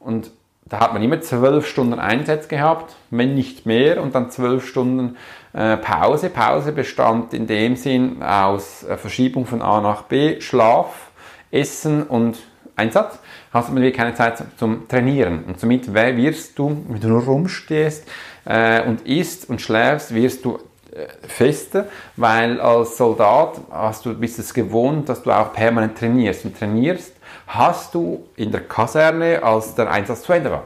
Und 0.00 0.30
da 0.68 0.80
hat 0.80 0.92
man 0.92 1.02
immer 1.02 1.20
zwölf 1.20 1.66
Stunden 1.66 1.98
Einsatz 1.98 2.48
gehabt, 2.48 2.94
wenn 3.10 3.34
nicht 3.34 3.66
mehr, 3.66 4.02
und 4.02 4.14
dann 4.14 4.30
zwölf 4.30 4.66
Stunden 4.66 5.16
äh, 5.52 5.76
Pause. 5.76 6.28
Pause 6.28 6.72
bestand 6.72 7.32
in 7.32 7.46
dem 7.46 7.76
Sinn 7.76 8.22
aus 8.22 8.82
äh, 8.82 8.96
Verschiebung 8.96 9.46
von 9.46 9.62
A 9.62 9.80
nach 9.80 10.02
B, 10.02 10.40
Schlaf, 10.40 11.10
Essen 11.50 12.02
und 12.02 12.38
Einsatz. 12.74 13.18
Hast 13.52 13.74
wieder 13.74 13.90
keine 13.92 14.14
Zeit 14.14 14.42
zum 14.58 14.86
Trainieren. 14.88 15.44
Und 15.44 15.60
somit 15.60 15.94
wirst 15.94 16.58
du, 16.58 16.84
wenn 16.88 17.00
du 17.00 17.08
nur 17.08 17.22
rumstehst, 17.22 18.06
äh, 18.44 18.82
und 18.82 19.02
isst 19.06 19.48
und 19.50 19.60
schläfst, 19.60 20.14
wirst 20.14 20.44
du 20.44 20.58
fester, 21.26 21.86
weil 22.16 22.60
als 22.60 22.96
Soldat 22.96 23.60
hast 23.70 24.06
du, 24.06 24.14
bist 24.14 24.38
es 24.38 24.52
gewohnt, 24.52 25.08
dass 25.08 25.22
du 25.22 25.30
auch 25.30 25.52
permanent 25.52 25.98
trainierst. 25.98 26.44
Und 26.44 26.58
trainierst 26.58 27.14
hast 27.46 27.94
du 27.94 28.26
in 28.36 28.50
der 28.50 28.62
Kaserne, 28.62 29.42
als 29.42 29.74
der 29.74 29.90
Einsatz 29.90 30.22
zu 30.22 30.32
Ende 30.32 30.50
war. 30.50 30.64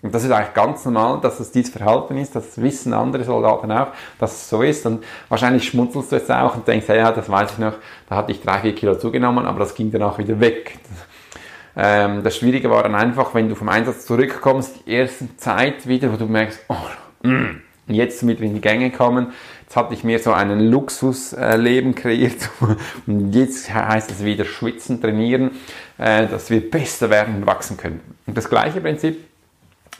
Und 0.00 0.12
das 0.14 0.24
ist 0.24 0.30
eigentlich 0.32 0.54
ganz 0.54 0.84
normal, 0.84 1.20
dass 1.20 1.38
es 1.38 1.52
dieses 1.52 1.72
Verhalten 1.72 2.16
ist, 2.16 2.34
das 2.34 2.60
wissen 2.60 2.92
andere 2.92 3.22
Soldaten 3.24 3.70
auch, 3.70 3.88
dass 4.18 4.32
es 4.32 4.48
so 4.48 4.62
ist. 4.62 4.84
Und 4.86 5.04
wahrscheinlich 5.28 5.68
schmunzelst 5.68 6.10
du 6.10 6.16
jetzt 6.16 6.30
auch 6.30 6.56
und 6.56 6.66
denkst, 6.66 6.88
ja, 6.88 7.12
das 7.12 7.28
weiß 7.28 7.52
ich 7.52 7.58
noch, 7.58 7.74
da 8.08 8.16
hatte 8.16 8.32
ich 8.32 8.42
drei, 8.42 8.60
vier 8.60 8.74
Kilo 8.74 8.96
zugenommen, 8.96 9.46
aber 9.46 9.60
das 9.60 9.74
ging 9.74 9.92
danach 9.92 10.18
wieder 10.18 10.40
weg. 10.40 10.78
Ähm, 11.76 12.22
das 12.22 12.36
Schwierige 12.36 12.68
war 12.68 12.82
dann 12.82 12.94
einfach, 12.94 13.32
wenn 13.34 13.48
du 13.48 13.54
vom 13.54 13.68
Einsatz 13.68 14.04
zurückkommst, 14.04 14.86
die 14.86 14.92
erste 14.92 15.36
Zeit 15.36 15.86
wieder, 15.86 16.12
wo 16.12 16.16
du 16.16 16.26
merkst, 16.26 16.60
oh, 16.68 16.76
Mm. 17.22 17.60
Jetzt 17.88 18.22
mit 18.22 18.40
in 18.40 18.54
die 18.54 18.60
Gänge 18.60 18.90
kommen. 18.90 19.32
Jetzt 19.72 19.76
hatte 19.78 19.94
ich 19.94 20.04
mir 20.04 20.18
so 20.18 20.34
einen 20.34 20.60
Luxusleben 20.60 21.94
kreiert 21.94 22.50
und 23.06 23.34
jetzt 23.34 23.72
heißt 23.72 24.10
es 24.10 24.22
wieder 24.22 24.44
schwitzen, 24.44 25.00
trainieren, 25.00 25.52
äh, 25.96 26.26
dass 26.26 26.50
wir 26.50 26.70
besser 26.70 27.08
werden 27.08 27.36
und 27.36 27.46
wachsen 27.46 27.78
können. 27.78 28.02
Und 28.26 28.36
das 28.36 28.50
gleiche 28.50 28.82
Prinzip 28.82 29.24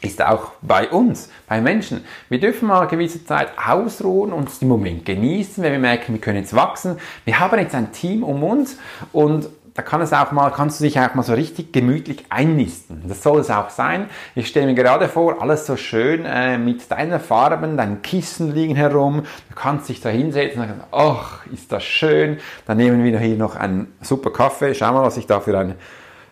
ist 0.02 0.20
auch 0.20 0.52
bei 0.60 0.90
uns, 0.90 1.30
bei 1.48 1.62
Menschen. 1.62 2.04
Wir 2.28 2.38
dürfen 2.38 2.68
mal 2.68 2.80
eine 2.80 2.90
gewisse 2.90 3.24
Zeit 3.24 3.48
ausruhen 3.56 4.34
und 4.34 4.60
den 4.60 4.68
Moment 4.68 5.06
genießen, 5.06 5.64
wenn 5.64 5.72
wir 5.72 5.78
merken, 5.78 6.12
wir 6.12 6.20
können 6.20 6.40
jetzt 6.40 6.54
wachsen. 6.54 6.98
Wir 7.24 7.40
haben 7.40 7.58
jetzt 7.58 7.74
ein 7.74 7.92
Team 7.92 8.24
um 8.24 8.44
uns 8.44 8.76
und 9.10 9.48
da 9.74 9.82
kann 9.82 10.02
es 10.02 10.12
auch 10.12 10.32
mal, 10.32 10.50
kannst 10.50 10.80
du 10.80 10.84
dich 10.84 10.98
auch 11.00 11.14
mal 11.14 11.22
so 11.22 11.32
richtig 11.32 11.72
gemütlich 11.72 12.26
einnisten. 12.28 13.04
Das 13.08 13.22
soll 13.22 13.40
es 13.40 13.50
auch 13.50 13.70
sein. 13.70 14.10
Ich 14.34 14.48
stelle 14.48 14.66
mir 14.66 14.74
gerade 14.74 15.08
vor, 15.08 15.40
alles 15.40 15.66
so 15.66 15.76
schön 15.76 16.26
äh, 16.26 16.58
mit 16.58 16.90
deinen 16.90 17.18
Farben, 17.20 17.78
deinen 17.78 18.02
Kissen 18.02 18.54
liegen 18.54 18.76
herum. 18.76 19.22
Du 19.48 19.54
kannst 19.54 19.88
dich 19.88 20.00
da 20.02 20.10
hinsetzen 20.10 20.60
und 20.60 20.68
sagen, 20.68 20.84
ach, 20.92 21.46
ist 21.46 21.72
das 21.72 21.84
schön. 21.84 22.38
Dann 22.66 22.76
nehmen 22.76 23.02
wir 23.02 23.18
hier 23.18 23.36
noch 23.36 23.56
einen 23.56 23.94
super 24.02 24.30
Kaffee. 24.30 24.74
Schau 24.74 24.92
mal, 24.92 25.02
was 25.02 25.16
ich 25.16 25.26
da 25.26 25.40
für 25.40 25.58
ein 25.58 25.74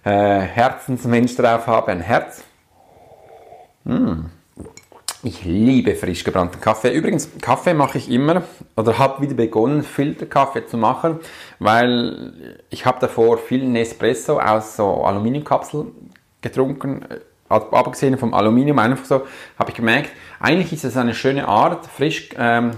äh, 0.04 0.40
Herzensmensch 0.40 1.34
drauf 1.36 1.66
habe. 1.66 1.92
Ein 1.92 2.00
Herz. 2.00 2.44
Mm. 3.84 4.26
Ich 5.22 5.44
liebe 5.44 5.94
frisch 5.96 6.24
gebrannten 6.24 6.62
Kaffee. 6.62 6.94
Übrigens, 6.94 7.28
Kaffee 7.42 7.74
mache 7.74 7.98
ich 7.98 8.10
immer 8.10 8.42
oder 8.74 8.98
habe 8.98 9.20
wieder 9.20 9.34
begonnen, 9.34 9.82
Filterkaffee 9.82 10.64
zu 10.64 10.78
machen, 10.78 11.18
weil 11.58 12.56
ich 12.70 12.86
habe 12.86 13.00
davor 13.00 13.36
viel 13.36 13.66
Nespresso 13.68 14.40
aus 14.40 14.76
so 14.76 15.04
Aluminiumkapseln 15.04 15.88
getrunken. 16.40 17.04
Abgesehen 17.50 18.16
vom 18.16 18.32
Aluminium 18.32 18.78
einfach 18.78 19.04
so, 19.04 19.26
habe 19.58 19.70
ich 19.70 19.74
gemerkt, 19.74 20.10
eigentlich 20.38 20.72
ist 20.72 20.84
es 20.84 20.96
eine 20.96 21.14
schöne 21.14 21.46
Art, 21.46 21.86
frisch 21.86 22.30
ähm, 22.38 22.70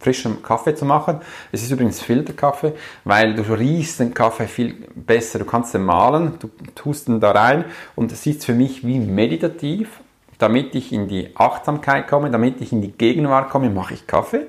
frischen 0.00 0.42
Kaffee 0.42 0.74
zu 0.74 0.84
machen. 0.84 1.20
Es 1.52 1.62
ist 1.62 1.70
übrigens 1.70 2.00
Filterkaffee, 2.00 2.72
weil 3.04 3.36
du 3.36 3.42
riechst 3.42 4.00
den 4.00 4.12
Kaffee 4.12 4.48
viel 4.48 4.74
besser. 4.96 5.38
Du 5.38 5.44
kannst 5.44 5.74
den 5.74 5.84
mahlen, 5.84 6.40
du 6.40 6.50
tust 6.74 7.06
ihn 7.06 7.20
da 7.20 7.30
rein 7.30 7.66
und 7.94 8.10
es 8.10 8.26
ist 8.26 8.44
für 8.44 8.54
mich 8.54 8.84
wie 8.84 8.98
meditativ 8.98 10.00
damit 10.42 10.74
ich 10.74 10.92
in 10.92 11.06
die 11.06 11.30
Achtsamkeit 11.36 12.08
komme, 12.08 12.30
damit 12.30 12.60
ich 12.60 12.72
in 12.72 12.82
die 12.82 12.90
Gegenwart 12.90 13.48
komme, 13.48 13.70
mache 13.70 13.94
ich 13.94 14.06
Kaffee. 14.06 14.48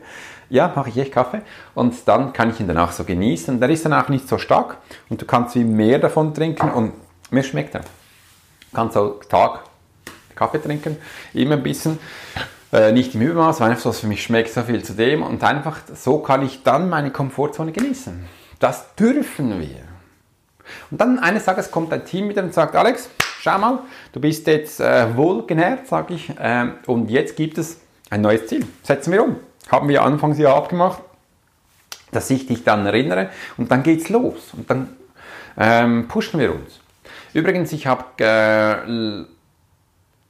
Ja, 0.49 0.71
mache 0.75 0.89
ich 0.89 0.97
echt 0.97 1.11
Kaffee. 1.11 1.41
Und 1.75 1.95
dann 2.07 2.33
kann 2.33 2.49
ich 2.49 2.59
ihn 2.59 2.67
danach 2.67 2.91
so 2.91 3.03
genießen. 3.03 3.59
Der 3.59 3.69
ist 3.69 3.85
dann 3.85 3.93
auch 3.93 4.09
nicht 4.09 4.27
so 4.27 4.37
stark 4.37 4.77
und 5.09 5.21
du 5.21 5.25
kannst 5.25 5.55
wie 5.55 5.63
mehr 5.63 5.99
davon 5.99 6.33
trinken 6.33 6.71
und 6.71 6.93
mir 7.31 7.43
schmeckt 7.43 7.75
er. 7.75 7.81
Du 7.81 8.75
kannst 8.75 8.97
auch 8.97 9.23
Tag 9.29 9.61
Kaffee 10.35 10.59
trinken, 10.59 10.97
immer 11.33 11.55
ein 11.55 11.63
bisschen. 11.63 11.99
Äh, 12.71 12.91
nicht 12.91 13.13
im 13.13 13.21
Übermaß, 13.21 13.61
weil 13.61 13.69
einfach 13.69 13.83
so 13.83 13.91
für 13.91 14.07
mich 14.07 14.23
schmeckt 14.23 14.51
so 14.51 14.63
viel 14.63 14.83
zu 14.83 14.93
dem 14.93 15.21
und 15.21 15.43
einfach 15.43 15.77
so 15.93 16.19
kann 16.19 16.43
ich 16.43 16.63
dann 16.63 16.89
meine 16.89 17.11
Komfortzone 17.11 17.71
genießen. 17.71 18.25
Das 18.59 18.95
dürfen 18.95 19.59
wir. 19.59 19.93
Und 20.89 20.99
dann 20.99 21.19
eines 21.19 21.45
Tages 21.45 21.69
kommt 21.69 21.93
ein 21.93 22.03
Team 22.03 22.29
wieder 22.29 22.41
und 22.41 22.53
sagt, 22.53 22.75
Alex, 22.75 23.09
schau 23.43 23.57
mal, 23.57 23.79
du 24.13 24.21
bist 24.21 24.47
jetzt 24.47 24.79
äh, 24.79 25.17
wohlgenährt, 25.17 25.87
sage 25.87 26.13
ich, 26.13 26.29
äh, 26.39 26.67
und 26.87 27.09
jetzt 27.09 27.35
gibt 27.35 27.57
es 27.57 27.81
ein 28.09 28.21
neues 28.21 28.47
Ziel. 28.47 28.65
Setzen 28.83 29.11
wir 29.11 29.23
um. 29.23 29.35
Haben 29.69 29.89
wir 29.89 30.01
Anfangsjahr 30.01 30.55
abgemacht, 30.55 31.01
dass 32.11 32.29
ich 32.29 32.47
dich 32.47 32.63
dann 32.63 32.85
erinnere 32.85 33.29
und 33.57 33.69
dann 33.69 33.83
geht's 33.83 34.09
los 34.09 34.53
und 34.53 34.69
dann 34.69 34.95
ähm, 35.57 36.07
pushen 36.07 36.39
wir 36.39 36.53
uns. 36.53 36.79
Übrigens, 37.33 37.73
ich 37.73 37.85
habe 37.85 38.05
äh, 38.23 39.25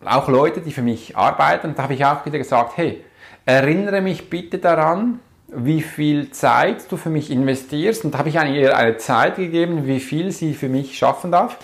auch 0.05 0.27
Leute, 0.27 0.61
die 0.61 0.71
für 0.71 0.81
mich 0.81 1.15
arbeiten, 1.15 1.75
da 1.75 1.83
habe 1.83 1.93
ich 1.93 2.03
auch 2.05 2.25
wieder 2.25 2.39
gesagt, 2.39 2.77
hey, 2.77 3.03
erinnere 3.45 4.01
mich 4.01 4.29
bitte 4.29 4.57
daran, 4.57 5.19
wie 5.55 5.81
viel 5.81 6.31
Zeit 6.31 6.91
du 6.91 6.97
für 6.97 7.11
mich 7.11 7.29
investierst. 7.29 8.05
Und 8.05 8.13
da 8.13 8.19
habe 8.19 8.29
ich 8.29 8.35
ihr 8.35 8.75
eine 8.75 8.97
Zeit 8.97 9.35
gegeben, 9.35 9.85
wie 9.85 9.99
viel 9.99 10.31
sie 10.31 10.55
für 10.55 10.69
mich 10.69 10.97
schaffen 10.97 11.31
darf. 11.31 11.59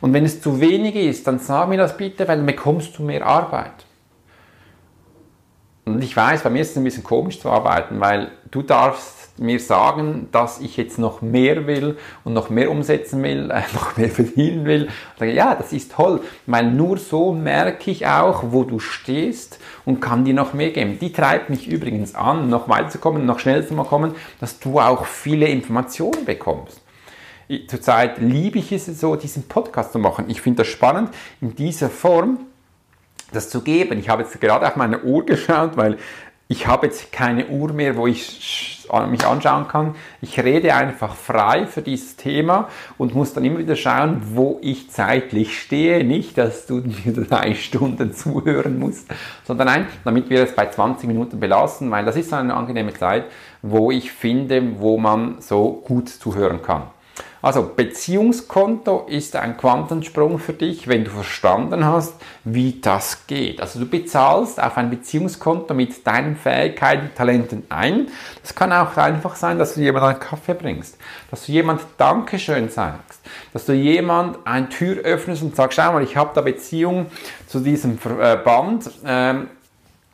Und 0.00 0.14
wenn 0.14 0.24
es 0.24 0.40
zu 0.40 0.60
wenig 0.60 0.96
ist, 0.96 1.26
dann 1.26 1.38
sag 1.38 1.68
mir 1.68 1.76
das 1.76 1.96
bitte, 1.96 2.26
weil 2.26 2.38
dann 2.38 2.46
bekommst 2.46 2.98
du 2.98 3.02
mehr 3.02 3.26
Arbeit. 3.26 3.86
Und 5.84 6.02
ich 6.02 6.16
weiß, 6.16 6.42
bei 6.42 6.50
mir 6.50 6.62
ist 6.62 6.70
es 6.70 6.76
ein 6.76 6.84
bisschen 6.84 7.02
komisch 7.02 7.40
zu 7.40 7.50
arbeiten, 7.50 8.00
weil 8.00 8.30
du 8.50 8.62
darfst 8.62 9.38
mir 9.38 9.58
sagen, 9.58 10.28
dass 10.32 10.60
ich 10.60 10.76
jetzt 10.76 10.98
noch 10.98 11.22
mehr 11.22 11.66
will 11.66 11.96
und 12.24 12.34
noch 12.34 12.50
mehr 12.50 12.70
umsetzen 12.70 13.22
will, 13.22 13.50
äh, 13.50 13.62
noch 13.74 13.96
mehr 13.96 14.10
verdienen 14.10 14.66
will. 14.66 14.88
Sage, 15.18 15.32
ja, 15.32 15.54
das 15.54 15.72
ist 15.72 15.92
toll, 15.92 16.20
weil 16.46 16.70
nur 16.70 16.98
so 16.98 17.32
merke 17.32 17.90
ich 17.90 18.06
auch, 18.06 18.44
wo 18.50 18.64
du 18.64 18.78
stehst 18.78 19.58
und 19.84 20.00
kann 20.00 20.24
dir 20.24 20.34
noch 20.34 20.52
mehr 20.52 20.70
geben. 20.70 20.98
Die 21.00 21.12
treibt 21.12 21.48
mich 21.48 21.68
übrigens 21.68 22.14
an, 22.14 22.50
noch 22.50 22.68
weiterzukommen, 22.68 23.24
noch 23.24 23.38
schneller 23.38 23.66
zu 23.66 23.74
kommen, 23.74 24.14
dass 24.40 24.60
du 24.60 24.78
auch 24.78 25.06
viele 25.06 25.46
Informationen 25.46 26.24
bekommst 26.24 26.82
zurzeit 27.68 28.18
liebe 28.18 28.58
ich 28.58 28.72
es 28.72 28.86
so, 28.86 29.16
diesen 29.16 29.48
Podcast 29.48 29.92
zu 29.92 29.98
machen. 29.98 30.26
Ich 30.28 30.40
finde 30.40 30.58
das 30.58 30.68
spannend, 30.68 31.10
in 31.40 31.54
dieser 31.54 31.90
Form 31.90 32.38
das 33.32 33.50
zu 33.50 33.62
geben. 33.62 33.98
Ich 33.98 34.08
habe 34.08 34.22
jetzt 34.22 34.40
gerade 34.40 34.66
auf 34.66 34.76
meine 34.76 35.02
Uhr 35.02 35.24
geschaut, 35.24 35.76
weil 35.76 35.98
ich 36.48 36.66
habe 36.66 36.86
jetzt 36.86 37.12
keine 37.12 37.46
Uhr 37.46 37.72
mehr, 37.72 37.96
wo 37.96 38.08
ich 38.08 38.80
mich 39.08 39.24
anschauen 39.24 39.68
kann. 39.68 39.94
Ich 40.20 40.40
rede 40.40 40.74
einfach 40.74 41.14
frei 41.14 41.66
für 41.66 41.80
dieses 41.80 42.16
Thema 42.16 42.68
und 42.98 43.14
muss 43.14 43.32
dann 43.32 43.44
immer 43.44 43.60
wieder 43.60 43.76
schauen, 43.76 44.20
wo 44.34 44.58
ich 44.60 44.90
zeitlich 44.90 45.60
stehe. 45.60 46.02
Nicht, 46.02 46.36
dass 46.38 46.66
du 46.66 46.82
mir 46.82 47.12
drei 47.28 47.54
Stunden 47.54 48.12
zuhören 48.12 48.80
musst, 48.80 49.06
sondern 49.44 49.68
nein, 49.68 49.86
damit 50.04 50.28
wir 50.28 50.42
es 50.42 50.52
bei 50.52 50.66
20 50.66 51.06
Minuten 51.06 51.38
belassen, 51.38 51.88
weil 51.92 52.04
das 52.04 52.16
ist 52.16 52.32
eine 52.32 52.54
angenehme 52.54 52.92
Zeit, 52.94 53.26
wo 53.62 53.92
ich 53.92 54.10
finde, 54.10 54.80
wo 54.80 54.98
man 54.98 55.40
so 55.40 55.82
gut 55.86 56.08
zuhören 56.08 56.62
kann. 56.62 56.82
Also 57.42 57.70
Beziehungskonto 57.74 59.06
ist 59.08 59.34
ein 59.34 59.56
Quantensprung 59.56 60.38
für 60.38 60.52
dich, 60.52 60.88
wenn 60.88 61.04
du 61.04 61.10
verstanden 61.10 61.86
hast, 61.86 62.14
wie 62.44 62.80
das 62.80 63.26
geht. 63.26 63.60
Also 63.60 63.80
du 63.80 63.86
bezahlst 63.86 64.62
auf 64.62 64.76
ein 64.76 64.90
Beziehungskonto 64.90 65.72
mit 65.72 66.06
deinen 66.06 66.36
Fähigkeiten, 66.36 67.10
Talenten 67.14 67.64
ein. 67.70 68.08
Das 68.42 68.54
kann 68.54 68.72
auch 68.72 68.96
einfach 68.96 69.36
sein, 69.36 69.58
dass 69.58 69.74
du 69.74 69.80
jemand 69.80 70.04
einen 70.04 70.20
Kaffee 70.20 70.54
bringst, 70.54 70.98
dass 71.30 71.46
du 71.46 71.52
jemand 71.52 71.80
Dankeschön 71.96 72.68
sagst, 72.68 73.20
dass 73.54 73.64
du 73.64 73.72
jemand 73.72 74.38
eine 74.44 74.68
Tür 74.68 75.02
öffnest 75.02 75.42
und 75.42 75.56
sagst, 75.56 75.76
schau 75.76 75.92
mal, 75.92 76.02
ich 76.02 76.16
habe 76.16 76.30
da 76.34 76.42
Beziehung 76.42 77.06
zu 77.46 77.60
diesem 77.60 77.96
Band. 77.96 78.90
Ähm, 79.06 79.48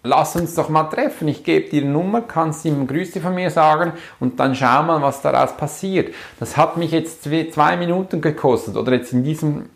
lass 0.07 0.37
uns 0.37 0.55
doch 0.55 0.69
mal 0.69 0.85
treffen. 0.85 1.29
Ich 1.29 1.45
gebe 1.45 1.69
dir 1.69 1.83
eine 1.83 1.91
Nummer, 1.91 2.23
kannst 2.23 2.65
ihm 2.65 2.87
Grüße 2.87 3.21
von 3.21 3.35
mir 3.35 3.51
sagen 3.51 3.93
und 4.21 4.41
dann 4.41 4.55
schau 4.55 4.83
mal, 4.83 5.03
was 5.03 5.21
daraus 5.23 5.57
passiert. 5.57 6.15
Das 6.41 6.57
hat 6.57 6.77
mich 6.77 6.93
jetzt 6.93 7.25
zwei 7.25 7.77
Minuten 7.77 8.21
gekostet 8.21 8.77
oder 8.77 8.93
jetzt 8.93 9.13
in 9.13 9.25
diesem 9.25 9.69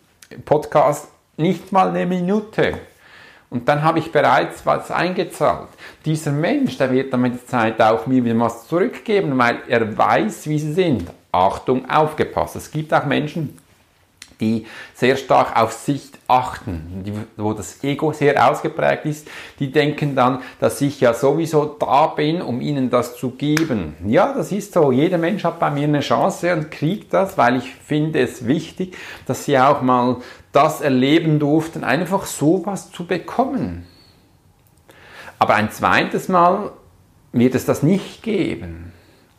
Podcast 0.45 1.09
nicht 1.37 1.71
mal 1.71 1.89
eine 1.89 2.05
Minute. 2.05 2.79
Und 3.49 3.67
dann 3.67 3.83
habe 3.83 3.99
ich 3.99 4.13
bereits 4.13 4.65
was 4.65 4.91
eingezahlt. 4.91 5.67
Dieser 6.05 6.31
Mensch, 6.31 6.77
der 6.77 6.89
wird 6.91 7.11
dann 7.11 7.21
mit 7.21 7.33
der 7.33 7.45
Zeit 7.45 7.81
auch 7.81 8.07
mir 8.07 8.23
wieder 8.23 8.39
was 8.39 8.67
zurückgeben, 8.67 9.37
weil 9.37 9.59
er 9.67 9.97
weiß, 9.97 10.47
wie 10.47 10.57
sie 10.57 10.73
sind. 10.73 11.11
Achtung, 11.33 11.89
aufgepasst. 11.89 12.55
Es 12.55 12.71
gibt 12.71 12.93
auch 12.93 13.05
Menschen, 13.05 13.57
die 14.41 14.65
sehr 14.93 15.15
stark 15.15 15.55
auf 15.55 15.71
sich 15.71 16.11
achten, 16.27 17.03
die, 17.05 17.13
wo 17.37 17.53
das 17.53 17.83
Ego 17.83 18.11
sehr 18.11 18.49
ausgeprägt 18.49 19.05
ist, 19.05 19.27
die 19.59 19.71
denken 19.71 20.15
dann, 20.15 20.41
dass 20.59 20.81
ich 20.81 20.99
ja 20.99 21.13
sowieso 21.13 21.65
da 21.65 22.07
bin, 22.07 22.41
um 22.41 22.59
ihnen 22.59 22.89
das 22.89 23.15
zu 23.15 23.31
geben. 23.31 23.95
Ja, 24.05 24.33
das 24.33 24.51
ist 24.51 24.73
so. 24.73 24.91
Jeder 24.91 25.17
Mensch 25.17 25.43
hat 25.43 25.59
bei 25.59 25.69
mir 25.69 25.83
eine 25.83 26.01
Chance 26.01 26.53
und 26.53 26.71
kriegt 26.71 27.13
das, 27.13 27.37
weil 27.37 27.57
ich 27.57 27.73
finde 27.73 28.19
es 28.19 28.47
wichtig, 28.47 28.97
dass 29.25 29.45
sie 29.45 29.57
auch 29.57 29.81
mal 29.81 30.17
das 30.51 30.81
erleben 30.81 31.39
durften, 31.39 31.83
einfach 31.83 32.25
sowas 32.25 32.91
zu 32.91 33.05
bekommen. 33.05 33.85
Aber 35.39 35.55
ein 35.55 35.71
zweites 35.71 36.27
Mal 36.27 36.71
wird 37.31 37.55
es 37.55 37.65
das 37.65 37.83
nicht 37.83 38.21
geben. 38.23 38.91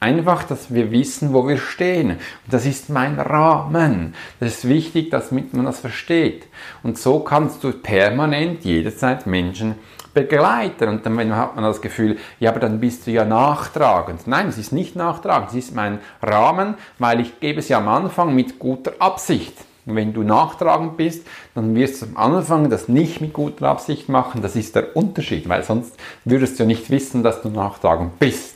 Einfach, 0.02 0.42
dass 0.42 0.74
wir 0.74 0.90
wissen, 0.90 1.32
wo 1.32 1.46
wir 1.46 1.58
stehen. 1.58 2.10
Und 2.10 2.18
das 2.50 2.66
ist 2.66 2.90
mein 2.90 3.20
Rahmen. 3.20 4.14
Das 4.40 4.54
ist 4.54 4.68
wichtig, 4.68 5.12
dass 5.12 5.30
man 5.30 5.64
das 5.64 5.78
versteht. 5.78 6.48
Und 6.82 6.98
so 6.98 7.20
kannst 7.20 7.62
du 7.62 7.70
permanent 7.70 8.64
jederzeit 8.64 9.28
Menschen 9.28 9.76
begleiten. 10.12 10.88
Und 10.88 11.06
dann 11.06 11.36
hat 11.36 11.54
man 11.54 11.62
das 11.62 11.80
Gefühl, 11.80 12.18
ja, 12.40 12.50
aber 12.50 12.58
dann 12.58 12.80
bist 12.80 13.06
du 13.06 13.12
ja 13.12 13.24
nachtragend. 13.24 14.26
Nein, 14.26 14.48
es 14.48 14.58
ist 14.58 14.72
nicht 14.72 14.96
nachtragend. 14.96 15.50
Es 15.50 15.54
ist 15.54 15.74
mein 15.76 16.00
Rahmen, 16.20 16.74
weil 16.98 17.20
ich 17.20 17.38
gebe 17.38 17.60
es 17.60 17.68
ja 17.68 17.78
am 17.78 17.86
Anfang 17.86 18.34
mit 18.34 18.58
guter 18.58 18.94
Absicht. 18.98 19.54
Und 19.86 19.94
wenn 19.94 20.12
du 20.12 20.24
nachtragend 20.24 20.96
bist, 20.96 21.24
dann 21.54 21.76
wirst 21.76 22.02
du 22.02 22.06
am 22.06 22.16
Anfang 22.34 22.70
das 22.70 22.88
nicht 22.88 23.20
mit 23.20 23.32
guter 23.32 23.68
Absicht 23.68 24.08
machen. 24.08 24.42
Das 24.42 24.56
ist 24.56 24.74
der 24.74 24.96
Unterschied, 24.96 25.48
weil 25.48 25.62
sonst 25.62 25.96
würdest 26.24 26.58
du 26.58 26.64
ja 26.64 26.66
nicht 26.66 26.90
wissen, 26.90 27.22
dass 27.22 27.40
du 27.40 27.50
nachtragend 27.50 28.18
bist. 28.18 28.51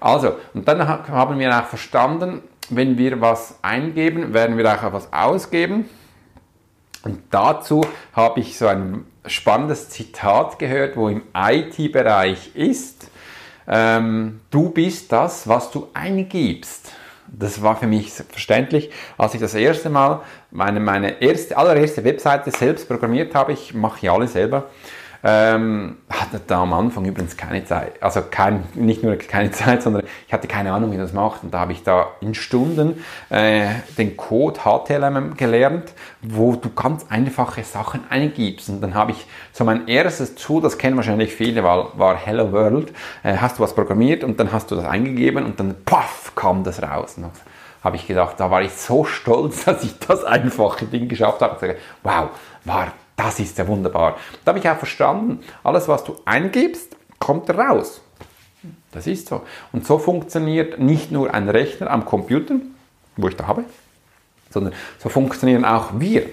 Also, 0.00 0.36
und 0.54 0.66
dann 0.68 0.86
haben 0.86 1.38
wir 1.38 1.58
auch 1.58 1.66
verstanden, 1.66 2.42
wenn 2.68 2.98
wir 2.98 3.20
was 3.20 3.58
eingeben, 3.62 4.34
werden 4.34 4.58
wir 4.58 4.72
auch 4.72 4.92
was 4.92 5.12
ausgeben. 5.12 5.88
Und 7.02 7.22
dazu 7.30 7.82
habe 8.12 8.40
ich 8.40 8.58
so 8.58 8.66
ein 8.66 9.04
spannendes 9.26 9.88
Zitat 9.90 10.58
gehört, 10.58 10.96
wo 10.96 11.08
im 11.08 11.22
IT-Bereich 11.34 12.54
ist, 12.54 13.10
ähm, 13.68 14.40
du 14.50 14.70
bist 14.70 15.12
das, 15.12 15.48
was 15.48 15.70
du 15.70 15.88
eingibst. 15.94 16.92
Das 17.28 17.60
war 17.62 17.76
für 17.76 17.88
mich 17.88 18.12
verständlich, 18.12 18.90
als 19.18 19.34
ich 19.34 19.40
das 19.40 19.54
erste 19.54 19.90
Mal 19.90 20.22
meine, 20.50 20.78
meine 20.78 21.20
erste, 21.20 21.56
allererste 21.56 22.04
Webseite 22.04 22.50
selbst 22.52 22.86
programmiert 22.86 23.34
habe. 23.34 23.52
Ich 23.52 23.74
mache 23.74 24.06
ja 24.06 24.12
alle 24.14 24.28
selber. 24.28 24.66
Ähm, 25.24 25.96
hatte 26.10 26.40
da 26.46 26.62
am 26.62 26.72
Anfang 26.72 27.04
übrigens 27.04 27.36
keine 27.36 27.64
Zeit, 27.64 28.02
also 28.02 28.22
kein, 28.30 28.64
nicht 28.74 29.02
nur 29.02 29.16
keine 29.16 29.50
Zeit, 29.52 29.82
sondern 29.82 30.04
ich 30.26 30.32
hatte 30.32 30.48
keine 30.48 30.72
Ahnung, 30.72 30.92
wie 30.92 30.96
das 30.96 31.12
macht. 31.12 31.42
Und 31.42 31.52
da 31.54 31.60
habe 31.60 31.72
ich 31.72 31.82
da 31.82 32.08
in 32.20 32.34
Stunden 32.34 33.02
äh, 33.30 33.66
den 33.98 34.16
Code 34.16 34.60
HTML 34.60 35.34
gelernt, 35.36 35.92
wo 36.22 36.54
du 36.56 36.70
ganz 36.70 37.06
einfache 37.08 37.64
Sachen 37.64 38.00
eingibst. 38.08 38.68
Und 38.68 38.80
dann 38.80 38.94
habe 38.94 39.12
ich 39.12 39.26
so 39.52 39.64
mein 39.64 39.88
erstes 39.88 40.34
Tool, 40.34 40.62
das 40.62 40.78
kennen 40.78 40.96
wahrscheinlich 40.96 41.34
viele, 41.34 41.62
war, 41.64 41.98
war 41.98 42.16
Hello 42.16 42.52
World. 42.52 42.92
Äh, 43.22 43.36
hast 43.36 43.58
du 43.58 43.62
was 43.62 43.74
programmiert 43.74 44.24
und 44.24 44.38
dann 44.38 44.52
hast 44.52 44.70
du 44.70 44.76
das 44.76 44.84
eingegeben 44.84 45.44
und 45.44 45.58
dann 45.58 45.74
paff 45.84 46.32
kam 46.34 46.64
das 46.64 46.82
raus. 46.82 47.14
Und 47.16 47.30
habe 47.82 47.96
ich 47.96 48.06
gedacht, 48.06 48.34
da 48.38 48.50
war 48.50 48.62
ich 48.62 48.72
so 48.72 49.04
stolz, 49.04 49.64
dass 49.66 49.84
ich 49.84 49.98
das 50.00 50.24
einfache 50.24 50.86
Ding 50.86 51.08
geschafft 51.08 51.40
habe. 51.40 51.76
Wow, 52.02 52.30
war 52.64 52.92
Das 53.16 53.40
ist 53.40 53.56
ja 53.58 53.66
wunderbar. 53.66 54.16
Da 54.44 54.50
habe 54.50 54.58
ich 54.58 54.68
auch 54.68 54.76
verstanden, 54.76 55.40
alles, 55.64 55.88
was 55.88 56.04
du 56.04 56.16
eingibst, 56.24 56.96
kommt 57.18 57.48
raus. 57.50 58.02
Das 58.92 59.06
ist 59.06 59.28
so. 59.28 59.42
Und 59.72 59.86
so 59.86 59.98
funktioniert 59.98 60.78
nicht 60.78 61.10
nur 61.10 61.32
ein 61.32 61.48
Rechner 61.48 61.90
am 61.90 62.04
Computer, 62.04 62.56
wo 63.16 63.28
ich 63.28 63.36
da 63.36 63.46
habe, 63.46 63.64
sondern 64.50 64.74
so 64.98 65.08
funktionieren 65.08 65.64
auch 65.64 65.90
wir. 65.98 66.26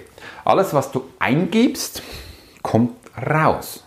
Alles, 0.44 0.74
was 0.74 0.90
du 0.90 1.04
eingibst, 1.18 2.02
kommt 2.62 2.96
raus. 3.30 3.84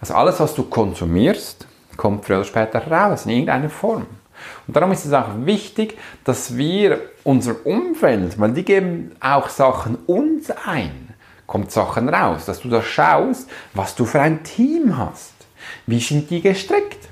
Also 0.00 0.14
alles, 0.14 0.40
was 0.40 0.54
du 0.54 0.64
konsumierst, 0.64 1.66
kommt 1.96 2.24
früher 2.24 2.38
oder 2.38 2.44
später 2.44 2.86
raus 2.86 3.24
in 3.24 3.30
irgendeiner 3.30 3.70
Form. 3.70 4.06
Und 4.66 4.76
darum 4.76 4.92
ist 4.92 5.04
es 5.04 5.12
auch 5.12 5.28
wichtig, 5.44 5.96
dass 6.24 6.56
wir 6.56 7.00
unser 7.22 7.64
Umfeld, 7.64 8.38
weil 8.38 8.52
die 8.52 8.64
geben 8.64 9.12
auch 9.20 9.48
Sachen 9.48 9.96
uns 10.06 10.50
ein, 10.50 11.03
kommt 11.46 11.70
Sachen 11.70 12.08
raus, 12.08 12.46
dass 12.46 12.60
du 12.60 12.68
da 12.68 12.82
schaust, 12.82 13.48
was 13.74 13.94
du 13.94 14.04
für 14.04 14.20
ein 14.20 14.42
Team 14.42 14.96
hast. 14.96 15.34
Wie 15.86 16.00
sind 16.00 16.30
die 16.30 16.40
gestrickt? 16.40 17.08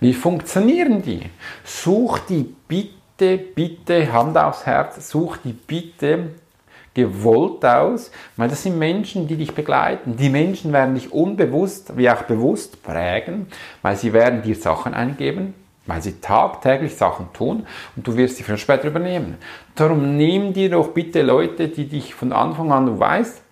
Wie 0.00 0.14
funktionieren 0.14 1.02
die? 1.02 1.22
Such 1.64 2.18
die 2.20 2.54
bitte, 2.68 3.38
bitte, 3.38 4.12
Hand 4.12 4.36
aufs 4.36 4.66
Herz, 4.66 5.08
such 5.08 5.38
die 5.38 5.52
bitte 5.52 6.30
gewollt 6.96 7.62
aus, 7.64 8.10
weil 8.36 8.48
das 8.48 8.62
sind 8.62 8.78
Menschen, 8.78 9.28
die 9.28 9.36
dich 9.36 9.54
begleiten. 9.54 10.16
Die 10.16 10.30
Menschen 10.30 10.72
werden 10.72 10.94
dich 10.94 11.12
unbewusst 11.12 11.96
wie 11.96 12.08
auch 12.08 12.22
bewusst 12.22 12.82
prägen, 12.82 13.48
weil 13.82 13.96
sie 13.96 14.14
werden 14.14 14.40
dir 14.40 14.56
Sachen 14.56 14.94
eingeben, 14.94 15.52
weil 15.84 16.00
sie 16.00 16.20
tagtäglich 16.20 16.96
Sachen 16.96 17.30
tun 17.34 17.66
und 17.96 18.06
du 18.06 18.16
wirst 18.16 18.38
sie 18.38 18.44
früher 18.44 18.56
später 18.56 18.88
übernehmen. 18.88 19.36
Darum 19.74 20.16
nimm 20.16 20.54
dir 20.54 20.70
doch 20.70 20.88
bitte 20.88 21.20
Leute, 21.20 21.68
die 21.68 21.86
dich 21.86 22.14
von 22.14 22.32
Anfang 22.32 22.72
an, 22.72 22.86
du 22.86 22.98
weißt, 22.98 23.42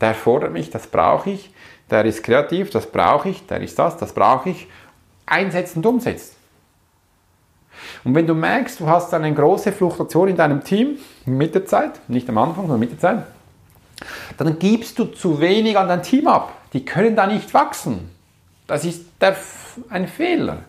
der 0.00 0.14
fordert 0.14 0.52
mich, 0.52 0.70
das 0.70 0.86
brauche 0.86 1.30
ich, 1.30 1.52
der 1.90 2.04
ist 2.04 2.22
kreativ, 2.22 2.70
das 2.70 2.86
brauche 2.86 3.28
ich, 3.28 3.46
der 3.46 3.60
ist 3.60 3.78
das, 3.78 3.96
das 3.96 4.12
brauche 4.12 4.50
ich, 4.50 4.68
einsetzen 5.26 5.78
und 5.78 5.86
umsetzt. 5.86 6.36
Und 8.04 8.14
wenn 8.14 8.26
du 8.26 8.34
merkst, 8.34 8.80
du 8.80 8.86
hast 8.86 9.12
eine 9.14 9.32
große 9.32 9.72
Fluktuation 9.72 10.28
in 10.28 10.36
deinem 10.36 10.62
Team 10.62 10.98
mit 11.24 11.54
der 11.54 11.66
Zeit, 11.66 12.08
nicht 12.08 12.28
am 12.28 12.38
Anfang, 12.38 12.64
sondern 12.64 12.80
mit 12.80 12.92
der 12.92 12.98
Zeit, 12.98 13.24
dann 14.38 14.58
gibst 14.58 14.98
du 14.98 15.04
zu 15.06 15.40
wenig 15.40 15.76
an 15.78 15.88
dein 15.88 16.02
Team 16.02 16.26
ab. 16.26 16.52
Die 16.72 16.84
können 16.84 17.16
da 17.16 17.26
nicht 17.26 17.52
wachsen. 17.52 18.10
Das 18.66 18.84
ist 18.84 19.06
der, 19.20 19.36
ein 19.88 20.08
Fehler. 20.08 20.64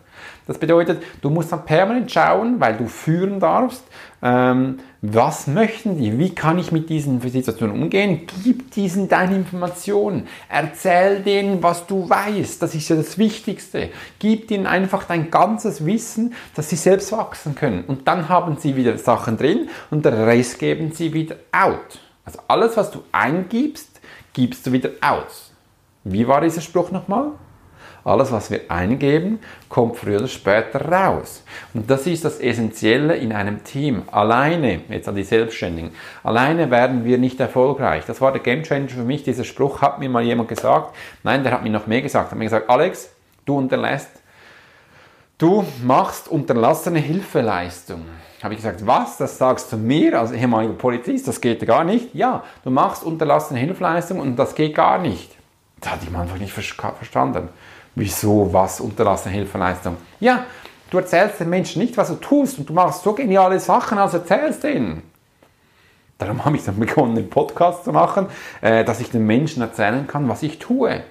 Das 0.46 0.58
bedeutet, 0.58 1.02
du 1.20 1.30
musst 1.30 1.52
dann 1.52 1.64
permanent 1.64 2.10
schauen, 2.10 2.58
weil 2.58 2.76
du 2.76 2.86
führen 2.86 3.38
darfst, 3.40 3.84
ähm, 4.22 4.78
was 5.00 5.46
möchten 5.46 5.98
die? 5.98 6.18
Wie 6.18 6.34
kann 6.34 6.58
ich 6.58 6.70
mit 6.70 6.88
diesen 6.88 7.20
Situationen 7.20 7.82
umgehen? 7.82 8.26
Gib 8.44 8.70
diesen 8.70 9.08
deine 9.08 9.36
Informationen. 9.36 10.28
Erzähl 10.48 11.20
denen, 11.20 11.62
was 11.62 11.86
du 11.86 12.08
weißt. 12.08 12.62
Das 12.62 12.74
ist 12.74 12.88
ja 12.88 12.96
das 12.96 13.18
Wichtigste. 13.18 13.90
Gib 14.18 14.50
ihnen 14.50 14.66
einfach 14.66 15.04
dein 15.04 15.30
ganzes 15.30 15.84
Wissen, 15.84 16.34
dass 16.54 16.70
sie 16.70 16.76
selbst 16.76 17.10
wachsen 17.12 17.54
können. 17.54 17.84
Und 17.84 18.06
dann 18.06 18.28
haben 18.28 18.56
sie 18.58 18.76
wieder 18.76 18.96
Sachen 18.98 19.36
drin 19.36 19.68
und 19.90 20.04
der 20.04 20.26
Rest 20.26 20.58
geben 20.58 20.92
sie 20.92 21.12
wieder 21.12 21.36
out. 21.50 22.00
Also 22.24 22.40
alles, 22.46 22.76
was 22.76 22.90
du 22.90 23.02
eingibst, 23.10 24.00
gibst 24.32 24.66
du 24.66 24.72
wieder 24.72 24.90
aus. 25.00 25.52
Wie 26.04 26.26
war 26.26 26.40
dieser 26.40 26.60
Spruch 26.60 26.90
nochmal? 26.90 27.32
Alles, 28.04 28.32
was 28.32 28.50
wir 28.50 28.62
eingeben, 28.68 29.38
kommt 29.68 29.96
früher 29.96 30.18
oder 30.18 30.28
später 30.28 30.84
raus. 30.90 31.44
Und 31.72 31.88
das 31.88 32.06
ist 32.06 32.24
das 32.24 32.40
Essentielle 32.40 33.16
in 33.16 33.32
einem 33.32 33.62
Team. 33.62 34.02
Alleine, 34.10 34.80
jetzt 34.88 35.08
an 35.08 35.14
die 35.14 35.22
Selbstständigen, 35.22 35.92
alleine 36.24 36.70
werden 36.70 37.04
wir 37.04 37.18
nicht 37.18 37.38
erfolgreich. 37.38 38.04
Das 38.06 38.20
war 38.20 38.32
der 38.32 38.40
Gamechanger 38.40 38.88
für 38.88 39.04
mich. 39.04 39.22
Dieser 39.22 39.44
Spruch 39.44 39.80
hat 39.82 40.00
mir 40.00 40.08
mal 40.08 40.22
jemand 40.22 40.48
gesagt. 40.48 40.96
Nein, 41.22 41.44
der 41.44 41.52
hat 41.52 41.62
mir 41.62 41.70
noch 41.70 41.86
mehr 41.86 42.02
gesagt. 42.02 42.28
Er 42.28 42.30
hat 42.32 42.38
mir 42.38 42.46
gesagt, 42.46 42.68
Alex, 42.68 43.10
du 43.46 43.58
unterlässt, 43.58 44.10
du 45.38 45.64
machst 45.84 46.28
unterlassene 46.28 46.98
Hilfeleistung. 46.98 48.02
Habe 48.42 48.54
ich 48.54 48.58
gesagt, 48.60 48.84
was? 48.84 49.18
Das 49.18 49.38
sagst 49.38 49.72
du 49.72 49.76
mir 49.76 50.18
als 50.18 50.32
ehemaliger 50.32 50.74
Polizist? 50.74 51.28
Das 51.28 51.40
geht 51.40 51.64
gar 51.64 51.84
nicht. 51.84 52.12
Ja, 52.12 52.42
du 52.64 52.70
machst 52.70 53.04
unterlassene 53.04 53.60
Hilfeleistung 53.60 54.18
und 54.18 54.34
das 54.34 54.56
geht 54.56 54.74
gar 54.74 54.98
nicht. 54.98 55.30
Das 55.80 55.92
hatte 55.92 56.06
ich 56.10 56.16
einfach 56.16 56.38
nicht 56.38 56.52
verstanden. 56.52 57.48
Wieso, 57.94 58.52
was, 58.52 58.80
unterlassene 58.80 59.34
Hilfeleistung? 59.34 59.96
Ja, 60.20 60.46
du 60.90 60.98
erzählst 60.98 61.40
den 61.40 61.50
Menschen 61.50 61.82
nicht, 61.82 61.96
was 61.96 62.08
du 62.08 62.14
tust 62.14 62.58
und 62.58 62.68
du 62.68 62.72
machst 62.72 63.02
so 63.02 63.12
geniale 63.12 63.60
Sachen, 63.60 63.98
also 63.98 64.18
erzählst 64.18 64.64
denen. 64.64 65.02
Darum 66.18 66.44
habe 66.44 66.56
ich 66.56 66.64
dann 66.64 66.78
begonnen, 66.78 67.18
einen 67.18 67.30
Podcast 67.30 67.84
zu 67.84 67.92
machen, 67.92 68.26
äh, 68.60 68.84
dass 68.84 69.00
ich 69.00 69.10
den 69.10 69.26
Menschen 69.26 69.62
erzählen 69.62 70.06
kann, 70.06 70.28
was 70.28 70.42
ich 70.42 70.58
tue. 70.58 71.02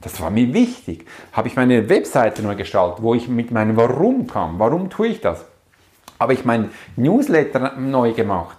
Das 0.00 0.20
war 0.20 0.30
mir 0.30 0.52
wichtig. 0.52 1.06
Habe 1.32 1.48
ich 1.48 1.56
meine 1.56 1.88
Webseite 1.88 2.42
neu 2.42 2.54
gestaltet, 2.54 3.02
wo 3.02 3.14
ich 3.14 3.28
mit 3.28 3.50
meinem 3.50 3.76
Warum 3.76 4.26
kam. 4.26 4.58
Warum 4.58 4.90
tue 4.90 5.08
ich 5.08 5.20
das? 5.20 5.44
Habe 6.20 6.34
ich 6.34 6.44
mein 6.44 6.70
Newsletter 6.96 7.76
neu 7.76 8.12
gemacht. 8.12 8.58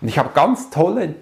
Und 0.00 0.08
ich 0.08 0.18
habe 0.18 0.30
ganz 0.34 0.70
tolle 0.70 1.14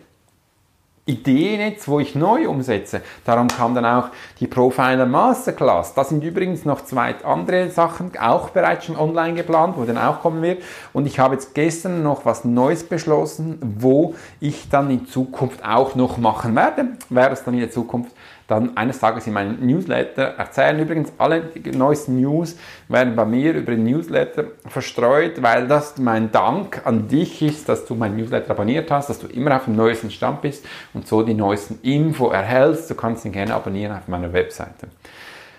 Ideen 1.08 1.60
jetzt, 1.60 1.88
wo 1.88 2.00
ich 2.00 2.14
neu 2.14 2.48
umsetze. 2.48 3.00
Darum 3.24 3.48
kam 3.48 3.74
dann 3.74 3.86
auch 3.86 4.10
die 4.40 4.46
Profiler 4.46 5.06
Masterclass. 5.06 5.94
Da 5.94 6.04
sind 6.04 6.22
übrigens 6.22 6.64
noch 6.64 6.84
zwei 6.84 7.14
andere 7.24 7.70
Sachen 7.70 8.12
auch 8.20 8.50
bereits 8.50 8.84
schon 8.84 8.96
online 8.96 9.34
geplant, 9.34 9.74
wo 9.76 9.84
dann 9.84 9.98
auch 9.98 10.20
kommen 10.20 10.42
wird. 10.42 10.62
Und 10.92 11.06
ich 11.06 11.18
habe 11.18 11.34
jetzt 11.34 11.54
gestern 11.54 12.02
noch 12.02 12.24
was 12.24 12.44
Neues 12.44 12.84
beschlossen, 12.84 13.58
wo 13.60 14.14
ich 14.38 14.68
dann 14.68 14.90
in 14.90 15.06
Zukunft 15.06 15.64
auch 15.64 15.94
noch 15.94 16.18
machen 16.18 16.54
werde. 16.54 16.88
Wer 17.08 17.32
es 17.32 17.42
dann 17.42 17.54
in 17.54 17.60
der 17.60 17.70
Zukunft 17.70 18.12
dann 18.48 18.76
eines 18.78 18.98
Tages 18.98 19.26
in 19.26 19.34
meinem 19.34 19.64
Newsletter 19.64 20.22
erzählen. 20.38 20.80
Übrigens, 20.80 21.12
alle 21.18 21.42
neuesten 21.72 22.18
News 22.18 22.56
werden 22.88 23.14
bei 23.14 23.26
mir 23.26 23.52
über 23.52 23.72
den 23.72 23.84
Newsletter 23.84 24.44
verstreut, 24.66 25.42
weil 25.42 25.68
das 25.68 25.98
mein 25.98 26.32
Dank 26.32 26.80
an 26.84 27.08
dich 27.08 27.42
ist, 27.42 27.68
dass 27.68 27.84
du 27.84 27.94
mein 27.94 28.16
Newsletter 28.16 28.50
abonniert 28.52 28.90
hast, 28.90 29.10
dass 29.10 29.18
du 29.18 29.26
immer 29.26 29.54
auf 29.54 29.66
dem 29.66 29.76
neuesten 29.76 30.10
Stand 30.10 30.40
bist 30.40 30.64
und 30.94 31.06
so 31.06 31.22
die 31.22 31.34
neuesten 31.34 31.78
Info 31.82 32.30
erhältst. 32.30 32.90
Du 32.90 32.94
kannst 32.94 33.26
ihn 33.26 33.32
gerne 33.32 33.54
abonnieren 33.54 33.96
auf 33.96 34.08
meiner 34.08 34.32
Webseite. 34.32 34.88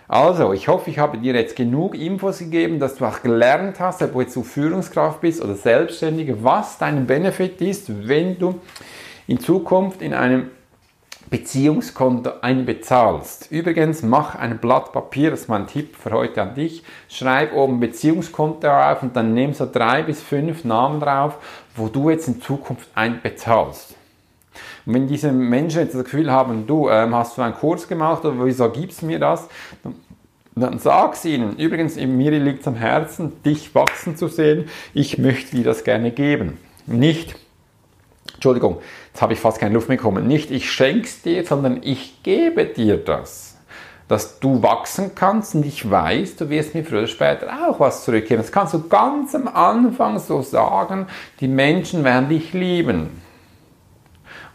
Also, 0.07 0.53
ich 0.53 0.67
hoffe, 0.67 0.89
ich 0.89 0.97
habe 0.97 1.19
dir 1.19 1.35
jetzt 1.35 1.55
genug 1.55 1.93
Infos 1.93 2.39
gegeben, 2.39 2.79
dass 2.79 2.95
du 2.95 3.05
auch 3.05 3.21
gelernt 3.21 3.79
hast, 3.79 4.01
ob 4.01 4.13
du 4.13 4.41
Führungskraft 4.41 5.21
bist 5.21 5.43
oder 5.43 5.53
Selbstständige, 5.53 6.43
was 6.43 6.79
dein 6.79 7.05
Benefit 7.05 7.61
ist, 7.61 8.07
wenn 8.07 8.39
du 8.39 8.59
in 9.27 9.39
Zukunft 9.39 10.01
in 10.01 10.15
einem 10.15 10.49
Beziehungskonto 11.29 12.31
einbezahlst. 12.41 13.51
Übrigens, 13.51 14.01
mach 14.01 14.35
ein 14.35 14.57
Blatt 14.57 14.91
Papier, 14.91 15.29
das 15.29 15.41
ist 15.41 15.47
mein 15.47 15.67
Tipp 15.67 15.95
für 15.95 16.11
heute 16.11 16.41
an 16.41 16.55
dich. 16.55 16.83
Schreib 17.07 17.53
oben 17.53 17.79
Beziehungskonto 17.79 18.67
auf 18.67 19.03
und 19.03 19.15
dann 19.15 19.33
nimm 19.33 19.53
so 19.53 19.69
drei 19.71 20.01
bis 20.01 20.21
fünf 20.21 20.63
Namen 20.63 20.99
drauf, 20.99 21.37
wo 21.75 21.87
du 21.87 22.09
jetzt 22.09 22.27
in 22.27 22.41
Zukunft 22.41 22.89
einbezahlst. 22.95 23.95
Und 24.85 24.93
wenn 24.95 25.07
diese 25.07 25.31
Menschen 25.31 25.81
jetzt 25.81 25.93
das 25.93 26.03
Gefühl 26.03 26.31
haben, 26.31 26.65
du 26.65 26.89
ähm, 26.89 27.13
hast 27.13 27.37
du 27.37 27.43
einen 27.43 27.53
Kurs 27.53 27.87
gemacht 27.87 28.25
oder 28.25 28.43
wieso 28.43 28.69
gibst 28.71 29.03
du 29.03 29.05
mir 29.05 29.19
das, 29.19 29.47
dann, 29.83 29.95
dann 30.55 30.79
sag's 30.79 31.25
ihnen. 31.25 31.57
Übrigens, 31.57 31.95
mir 31.95 32.31
liegt 32.31 32.61
es 32.61 32.67
am 32.67 32.75
Herzen, 32.75 33.43
dich 33.43 33.75
wachsen 33.75 34.17
zu 34.17 34.27
sehen. 34.29 34.67
Ich 34.95 35.19
möchte 35.19 35.55
dir 35.55 35.63
das 35.63 35.83
gerne 35.83 36.09
geben. 36.09 36.57
Nicht 36.87 37.35
Entschuldigung, 38.39 38.77
jetzt 39.19 39.23
habe 39.23 39.33
ich 39.33 39.39
fast 39.41 39.59
keine 39.59 39.73
Luft 39.73 39.89
mehr 39.89 39.97
bekommen. 39.97 40.27
Nicht 40.27 40.49
ich 40.49 40.71
schenk's 40.71 41.21
dir, 41.21 41.45
sondern 41.45 41.81
ich 41.83 42.23
gebe 42.23 42.65
dir 42.65 42.95
das. 42.95 43.57
Dass 44.07 44.39
du 44.39 44.63
wachsen 44.63 45.11
kannst 45.13 45.55
und 45.55 45.65
ich 45.65 45.91
weiß, 45.91 46.37
du 46.37 46.49
wirst 46.49 46.73
mir 46.73 46.85
früher 46.85 46.99
oder 46.99 47.07
später 47.07 47.47
auch 47.67 47.81
was 47.81 48.05
zurückgeben. 48.05 48.41
Das 48.41 48.53
kannst 48.53 48.73
du 48.73 48.87
ganz 48.87 49.35
am 49.35 49.49
Anfang 49.49 50.19
so 50.19 50.41
sagen, 50.41 51.07
die 51.41 51.49
Menschen 51.49 52.05
werden 52.05 52.29
dich 52.29 52.53
lieben. 52.53 53.21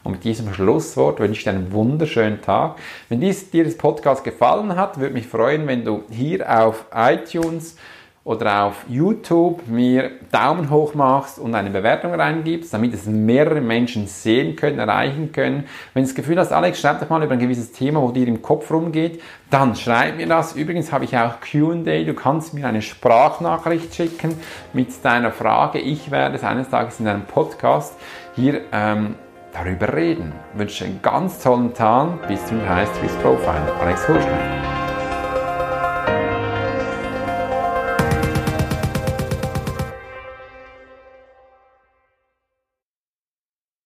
Und 0.02 0.12
mit 0.12 0.24
diesem 0.24 0.54
Schlusswort 0.54 1.20
wünsche 1.20 1.38
ich 1.40 1.44
dir 1.44 1.50
einen 1.50 1.70
wunderschönen 1.70 2.40
Tag. 2.40 2.76
Wenn 3.10 3.20
dies, 3.20 3.50
dir 3.50 3.64
das 3.64 3.76
Podcast 3.76 4.24
gefallen 4.24 4.76
hat, 4.76 4.98
würde 4.98 5.12
mich 5.12 5.26
freuen, 5.26 5.66
wenn 5.66 5.84
du 5.84 6.04
hier 6.10 6.48
auf 6.48 6.86
iTunes 6.94 7.76
oder 8.24 8.64
auf 8.64 8.86
YouTube 8.88 9.66
mir 9.68 10.12
Daumen 10.32 10.70
hoch 10.70 10.94
machst 10.94 11.38
und 11.38 11.54
eine 11.54 11.68
Bewertung 11.68 12.14
reingibst, 12.14 12.72
damit 12.72 12.94
es 12.94 13.04
mehrere 13.04 13.60
Menschen 13.60 14.06
sehen 14.06 14.56
können, 14.56 14.78
erreichen 14.78 15.30
können. 15.30 15.64
Wenn 15.92 16.04
du 16.04 16.08
das 16.08 16.14
Gefühl 16.14 16.38
hast, 16.38 16.50
Alex, 16.50 16.80
schreib 16.80 17.00
doch 17.00 17.10
mal 17.10 17.22
über 17.22 17.34
ein 17.34 17.38
gewisses 17.38 17.72
Thema, 17.72 18.00
wo 18.00 18.10
dir 18.10 18.26
im 18.26 18.40
Kopf 18.40 18.70
rumgeht, 18.70 19.20
dann 19.50 19.76
schreib 19.76 20.16
mir 20.16 20.26
das. 20.26 20.56
Übrigens 20.56 20.90
habe 20.90 21.04
ich 21.04 21.16
auch 21.16 21.34
Q&A. 21.40 22.04
Du 22.04 22.14
kannst 22.14 22.54
mir 22.54 22.66
eine 22.66 22.80
Sprachnachricht 22.80 23.94
schicken 23.94 24.34
mit 24.72 24.88
deiner 25.04 25.30
Frage. 25.30 25.78
Ich 25.78 26.10
werde 26.10 26.36
es 26.36 26.44
eines 26.44 26.70
Tages 26.70 27.00
in 27.00 27.06
einem 27.06 27.26
Podcast 27.26 27.94
hier 28.34 28.62
ähm, 28.72 29.16
darüber 29.52 29.92
reden. 29.92 30.32
Ich 30.54 30.60
wünsche 30.60 30.84
einen 30.86 31.02
ganz 31.02 31.40
tollen 31.42 31.74
Tag. 31.74 32.26
Bis 32.26 32.44
zum 32.46 32.66
heißt 32.66 32.94
Swiss 32.96 33.14
Profile. 33.16 33.70
Alex 33.82 34.08
Hulstein. 34.08 34.83